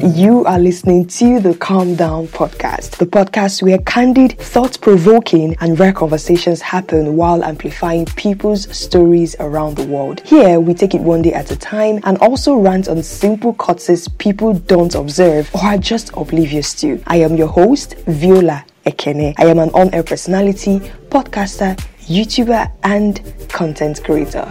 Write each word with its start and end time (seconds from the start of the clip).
You 0.00 0.46
are 0.46 0.58
listening 0.58 1.08
to 1.08 1.40
the 1.40 1.54
Calm 1.60 1.94
Down 1.94 2.26
podcast, 2.28 2.96
the 2.96 3.04
podcast 3.04 3.62
where 3.62 3.76
candid, 3.80 4.38
thought 4.38 4.80
provoking, 4.80 5.56
and 5.60 5.78
rare 5.78 5.92
conversations 5.92 6.62
happen 6.62 7.16
while 7.16 7.44
amplifying 7.44 8.06
people's 8.06 8.74
stories 8.74 9.36
around 9.40 9.76
the 9.76 9.86
world. 9.86 10.20
Here, 10.20 10.58
we 10.58 10.72
take 10.72 10.94
it 10.94 11.02
one 11.02 11.20
day 11.20 11.34
at 11.34 11.50
a 11.50 11.56
time 11.56 12.00
and 12.04 12.16
also 12.18 12.54
rant 12.54 12.88
on 12.88 13.02
simple 13.02 13.52
causes 13.52 14.08
people 14.08 14.54
don't 14.54 14.94
observe 14.94 15.54
or 15.54 15.64
are 15.64 15.76
just 15.76 16.12
oblivious 16.16 16.72
to. 16.80 17.02
I 17.06 17.16
am 17.16 17.36
your 17.36 17.48
host, 17.48 17.96
Viola 18.06 18.64
Ekene. 18.86 19.34
I 19.36 19.46
am 19.46 19.58
an 19.58 19.68
on 19.74 19.92
air 19.92 20.02
personality, 20.02 20.78
podcaster, 21.10 21.78
YouTuber, 22.08 22.72
and 22.84 23.20
content 23.50 24.02
creator. 24.02 24.46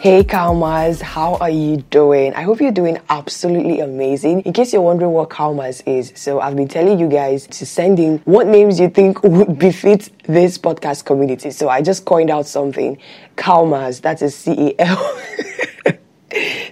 Hey 0.00 0.22
Calmers, 0.22 1.00
how 1.00 1.36
are 1.36 1.48
you 1.48 1.78
doing? 1.88 2.34
I 2.34 2.42
hope 2.42 2.60
you're 2.60 2.72
doing 2.72 2.98
absolutely 3.08 3.80
amazing. 3.80 4.42
In 4.42 4.52
case 4.52 4.74
you're 4.74 4.82
wondering 4.82 5.12
what 5.12 5.30
Calmers 5.30 5.82
is, 5.86 6.12
so 6.14 6.40
I've 6.40 6.54
been 6.54 6.68
telling 6.68 6.98
you 6.98 7.08
guys 7.08 7.46
to 7.46 7.64
send 7.64 7.98
in 7.98 8.18
what 8.26 8.46
names 8.46 8.78
you 8.78 8.90
think 8.90 9.22
would 9.22 9.58
befit 9.58 10.10
this 10.24 10.58
podcast 10.58 11.06
community. 11.06 11.50
So 11.52 11.70
I 11.70 11.80
just 11.80 12.04
coined 12.04 12.28
out 12.28 12.46
something. 12.46 12.98
Calmers, 13.36 14.00
that 14.02 14.20
is 14.20 14.36
C 14.36 14.52
E 14.52 14.74
L. 14.78 15.20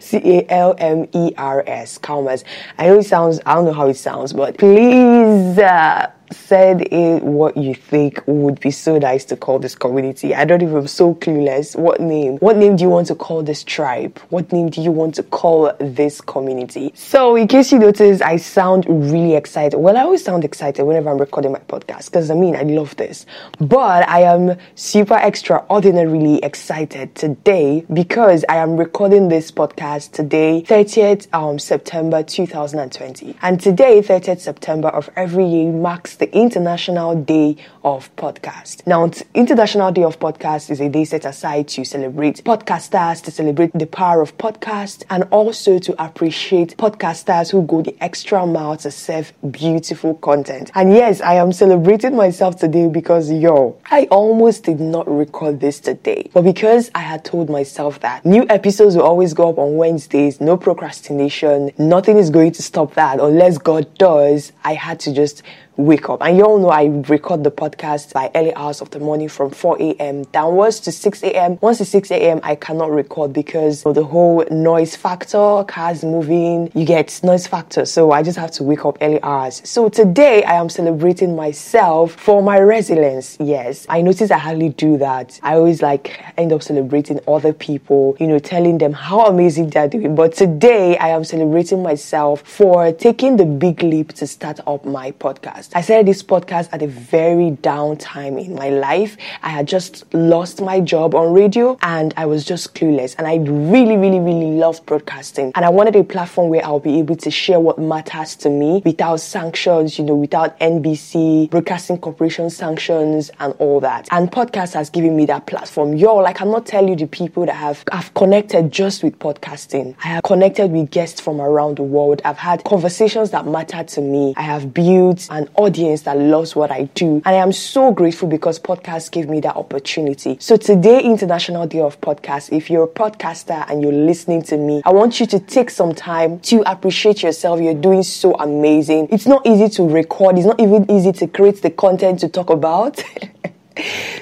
C 0.01 0.19
A 0.25 0.47
L 0.51 0.75
M 0.79 1.09
E 1.12 1.33
R 1.37 1.65
S, 1.66 1.98
Calmers. 1.98 2.45
I 2.79 2.87
know 2.87 2.98
it 2.98 3.05
sounds, 3.05 3.41
I 3.47 3.55
don't 3.55 3.65
know 3.65 3.73
how 3.73 3.89
it 3.89 3.97
sounds, 3.97 4.33
but 4.33 4.59
please, 4.59 5.59
uh, 5.59 6.11
said 6.33 6.83
it 6.92 7.22
what 7.22 7.56
you 7.56 7.75
think 7.75 8.22
would 8.27 8.61
be 8.61 8.70
so 8.70 8.98
nice 8.98 9.25
to 9.27 9.36
call 9.36 9.58
this 9.58 9.75
community. 9.75 10.34
I 10.34 10.44
don't 10.44 10.62
even, 10.62 10.77
I'm 10.77 10.86
so 10.86 11.14
clueless. 11.14 11.77
What 11.77 12.00
name? 12.00 12.39
What 12.39 12.56
name 12.56 12.77
do 12.77 12.83
you 12.83 12.91
want 12.91 13.06
to 13.08 13.14
call 13.14 13.42
this 13.42 13.64
tribe? 13.64 14.19
What 14.30 14.52
name 14.52 14.70
do 14.70 14.83
you 14.83 14.91
want 14.91 15.14
to 15.16 15.22
call 15.22 15.72
this 15.78 16.20
community? 16.20 16.92
So, 16.94 17.36
in 17.36 17.48
case 17.48 17.72
you 17.72 17.78
notice, 17.78 18.20
I 18.20 18.36
sound 18.36 18.86
really 18.89 19.34
excited. 19.34 19.78
Well, 19.78 19.97
I 19.97 20.02
always 20.02 20.24
sound 20.24 20.44
excited 20.44 20.84
whenever 20.84 21.11
I'm 21.11 21.19
recording 21.19 21.52
my 21.52 21.58
podcast 21.61 22.06
because 22.06 22.30
I 22.30 22.34
mean, 22.34 22.56
I 22.56 22.62
love 22.62 22.96
this. 22.96 23.27
But 23.61 24.08
I 24.08 24.22
am 24.22 24.56
super 24.74 25.14
extraordinarily 25.14 26.42
excited 26.42 27.14
today 27.14 27.84
because 27.92 28.44
I 28.48 28.56
am 28.56 28.77
recording 28.77 29.28
this 29.28 29.50
podcast 29.50 30.12
today, 30.12 30.64
30th 30.67 31.33
um, 31.34 31.58
September 31.58 32.22
2020. 32.22 33.36
And 33.42 33.61
today, 33.61 34.00
30th 34.00 34.41
September 34.41 34.89
of 34.89 35.11
every 35.17 35.46
year 35.46 35.72
marks 35.72 36.17
the 36.23 36.39
International 36.39 37.17
Day 37.17 37.56
of 37.83 38.15
Podcast. 38.15 38.87
Now, 38.87 39.11
International 39.34 39.91
Day 39.91 40.05
of 40.05 40.20
Podcast 40.20 40.70
is 40.70 40.81
a 40.81 40.89
day 40.89 41.05
set 41.05 41.25
aside 41.25 41.67
to 41.70 41.84
celebrate 41.84 42.45
podcasters, 42.45 43.20
to 43.25 43.33
celebrate 43.33 43.73
the 43.73 43.87
power 43.87 44.23
of 44.23 44.39
podcast, 44.39 45.03
and 45.11 45.25
also 45.33 45.81
to 45.81 46.01
appreciate 46.01 46.77
podcasters 46.77 47.51
who 47.51 47.62
go 47.62 47.83
the 47.83 47.97
extra 48.01 48.47
mile 48.47 48.77
to 48.77 48.92
serve 48.92 49.33
beautiful 49.51 50.14
content. 50.14 50.70
And 50.77 50.92
yes, 50.92 51.20
I 51.20 51.34
am 51.34 51.51
celebrating 51.51 52.14
myself 52.14 52.57
today 52.57 52.86
because, 52.86 53.29
yo, 53.29 53.77
I 53.91 54.05
almost 54.12 54.62
did 54.62 54.79
not 54.79 55.11
record 55.11 55.59
this 55.59 55.81
today. 55.81 56.31
But 56.33 56.42
because 56.42 56.89
I 56.95 57.01
had 57.01 57.25
told 57.25 57.51
myself 57.51 57.98
that 57.98 58.25
new 58.25 58.47
episodes 58.48 58.95
will 58.95 59.03
always 59.03 59.34
go 59.34 59.48
up 59.48 59.59
on 59.59 59.75
Wednesdays, 59.75 60.41
no 60.41 60.57
procrastination, 60.57 61.73
nothing 61.79 62.17
is 62.17 62.31
going 62.31 62.53
to 62.53 62.62
stop 62.62 62.95
that 62.95 63.19
unless 63.19 63.59
God 63.59 63.92
does, 63.98 64.53
I 64.62 64.75
had 64.75 65.01
to 65.01 65.12
just 65.12 65.42
wake 65.77 66.09
up. 66.09 66.23
And 66.23 66.37
you 66.37 66.45
all 66.45 66.59
know 66.59 66.69
I 66.69 66.84
record 67.09 67.45
the 67.45 67.51
podcast 67.51 68.12
by 68.12 68.31
early 68.34 68.55
hours 68.55 68.81
of 68.81 68.91
the 68.91 68.98
morning 68.98 69.29
from 69.29 69.51
4 69.51 69.80
a.m. 69.80 70.23
downwards 70.24 70.80
to 70.80 70.92
6 70.92 71.23
a.m. 71.23 71.58
Once 71.61 71.80
it's 71.80 71.91
6 71.91 72.11
a.m., 72.11 72.41
I 72.42 72.57
cannot 72.57 72.91
record 72.91 73.33
because 73.33 73.85
of 73.86 73.95
the 73.95 74.05
whole 74.05 74.45
noise 74.51 74.96
factor, 74.96 75.64
cars 75.64 76.05
moving, 76.05 76.70
you 76.74 76.85
get 76.85 77.19
noise 77.23 77.46
factor. 77.46 77.86
So 77.86 78.11
I 78.13 78.23
just 78.23 78.39
have 78.39 78.51
to 78.52 78.63
wake 78.63 78.85
up 78.85 78.98
early 79.01 79.23
hours. 79.23 79.63
So 79.64 79.89
today 79.89 80.45
I 80.45 80.55
am 80.55 80.69
celebrating 80.69 81.35
myself 81.35 82.13
for 82.13 82.42
my 82.42 82.58
resilience. 82.58 83.39
Yes, 83.41 83.86
I 83.89 84.02
notice 84.02 84.30
I 84.30 84.39
hardly 84.39 84.70
do 84.70 84.98
that. 84.98 85.41
I 85.42 85.55
always 85.55 85.80
like 85.80 86.23
end 86.36 86.52
up 86.52 86.63
celebrating 86.63 87.20
other 87.27 87.52
people, 87.52 88.17
you 88.20 88.27
know, 88.27 88.39
telling 88.39 88.79
them 88.79 88.92
how 88.92 89.27
amazing 89.27 89.70
they're 89.70 89.89
doing. 89.89 90.14
But 90.14 90.35
today 90.35 90.98
I 90.98 91.08
am 91.08 91.25
celebrating 91.25 91.83
myself 91.83 92.42
for 92.42 92.92
taking 92.92 93.36
the 93.36 93.46
big 93.46 93.83
leap 93.83 94.13
to 94.14 94.27
start 94.27 94.61
up 94.67 94.85
my 94.85 95.13
podcast 95.13 95.61
podcast. 95.62 95.77
I 95.77 95.80
started 95.80 96.06
this 96.06 96.23
podcast 96.23 96.68
at 96.73 96.83
a 96.83 96.86
very 96.86 97.52
down 97.62 97.96
time 97.96 98.39
in 98.39 98.55
my 98.55 98.70
life. 98.70 99.17
I 99.42 99.48
had 99.48 99.67
just 99.68 100.12
lost 100.14 100.61
my 100.61 100.80
job 100.80 101.14
on 101.14 101.33
radio 101.33 101.78
and 101.83 102.12
I 102.17 102.27
was 102.27 102.45
just 102.45 102.74
clueless. 102.74 103.14
And 103.18 103.27
I 103.27 103.36
really, 103.36 103.96
really, 103.96 104.20
really 104.20 104.52
loved 104.58 104.86
broadcasting. 104.86 105.52
And 105.55 105.64
I 105.64 105.68
wanted 105.68 105.96
a 105.96 106.05
platform 106.05 106.48
where 106.51 106.64
I'll 106.64 106.80
be 106.80 106.98
able 106.98 107.17
to 107.17 107.30
share 107.30 107.61
what 107.61 107.78
matters 107.78 108.36
to 108.36 108.51
me 108.51 108.83
without 108.84 109.20
sanctions, 109.20 109.98
you 109.98 110.05
know, 110.05 110.14
without 110.14 110.58
NBC, 110.61 111.51
Broadcasting 111.51 111.98
Corporation 111.98 112.51
sanctions 112.51 113.30
and 113.40 113.55
all 113.58 113.80
that. 113.80 114.08
And 114.11 114.30
podcast 114.30 114.74
has 114.74 114.90
given 114.90 115.17
me 115.17 115.27
that 115.27 115.46
platform. 115.46 115.95
Yo, 115.95 116.17
like 116.17 116.40
I'm 116.40 116.51
not 116.51 116.67
telling 116.67 116.89
you 116.89 116.96
the 116.96 117.06
people 117.06 117.46
that 117.46 117.55
have, 117.55 117.84
have 117.92 118.12
connected 118.14 118.70
just 118.70 119.02
with 119.02 119.18
podcasting. 119.18 119.95
I 120.05 120.08
have 120.08 120.22
connected 120.22 120.70
with 120.70 120.90
guests 120.90 121.20
from 121.20 121.40
around 121.40 121.77
the 121.77 121.83
world. 121.83 122.22
I've 122.24 122.39
had 122.39 122.64
conversations 122.64 123.30
that 123.30 123.46
matter 123.46 123.83
to 123.83 124.01
me. 124.01 124.34
I 124.36 124.42
have 124.42 124.72
built 124.74 125.28
an 125.30 125.48
audience 125.57 126.02
that 126.02 126.18
loves 126.18 126.55
what 126.57 126.70
I 126.70 126.85
do. 126.95 127.23
And 127.24 127.27
I 127.27 127.35
am 127.35 127.52
so 127.52 127.92
grateful 127.92 128.29
because 128.29 128.58
podcasts 128.58 129.11
give 129.11 129.29
me 129.29 129.40
that 129.40 129.56
opportunity. 129.56 130.37
So 130.40 130.56
today, 130.56 131.00
International 131.02 131.67
Day 131.67 131.81
of 131.81 132.00
Podcast, 132.00 132.56
if 132.56 132.70
you're 132.70 132.85
a 132.85 132.88
podcaster 132.88 133.69
and 133.70 133.82
you're 133.82 133.93
listening 133.93 134.43
to 134.43 134.56
me, 134.56 134.82
I 134.85 134.93
want 134.93 135.20
you 135.20 135.26
to 135.26 135.38
take 135.40 135.70
some 135.70 135.94
time 135.94 136.40
to 136.40 136.62
appreciate 136.70 137.23
yourself. 137.23 137.61
You're 137.61 137.75
doing 137.75 138.02
so 138.02 138.35
amazing. 138.35 139.08
It's 139.11 139.26
not 139.26 139.46
easy 139.46 139.69
to 139.76 139.88
record. 139.88 140.38
It's 140.38 140.46
not 140.46 140.61
even 140.61 140.90
easy 140.90 141.12
to 141.12 141.26
create 141.26 141.62
the 141.62 141.70
content 141.70 142.20
to 142.20 142.29
talk 142.29 142.50
about. 142.50 143.02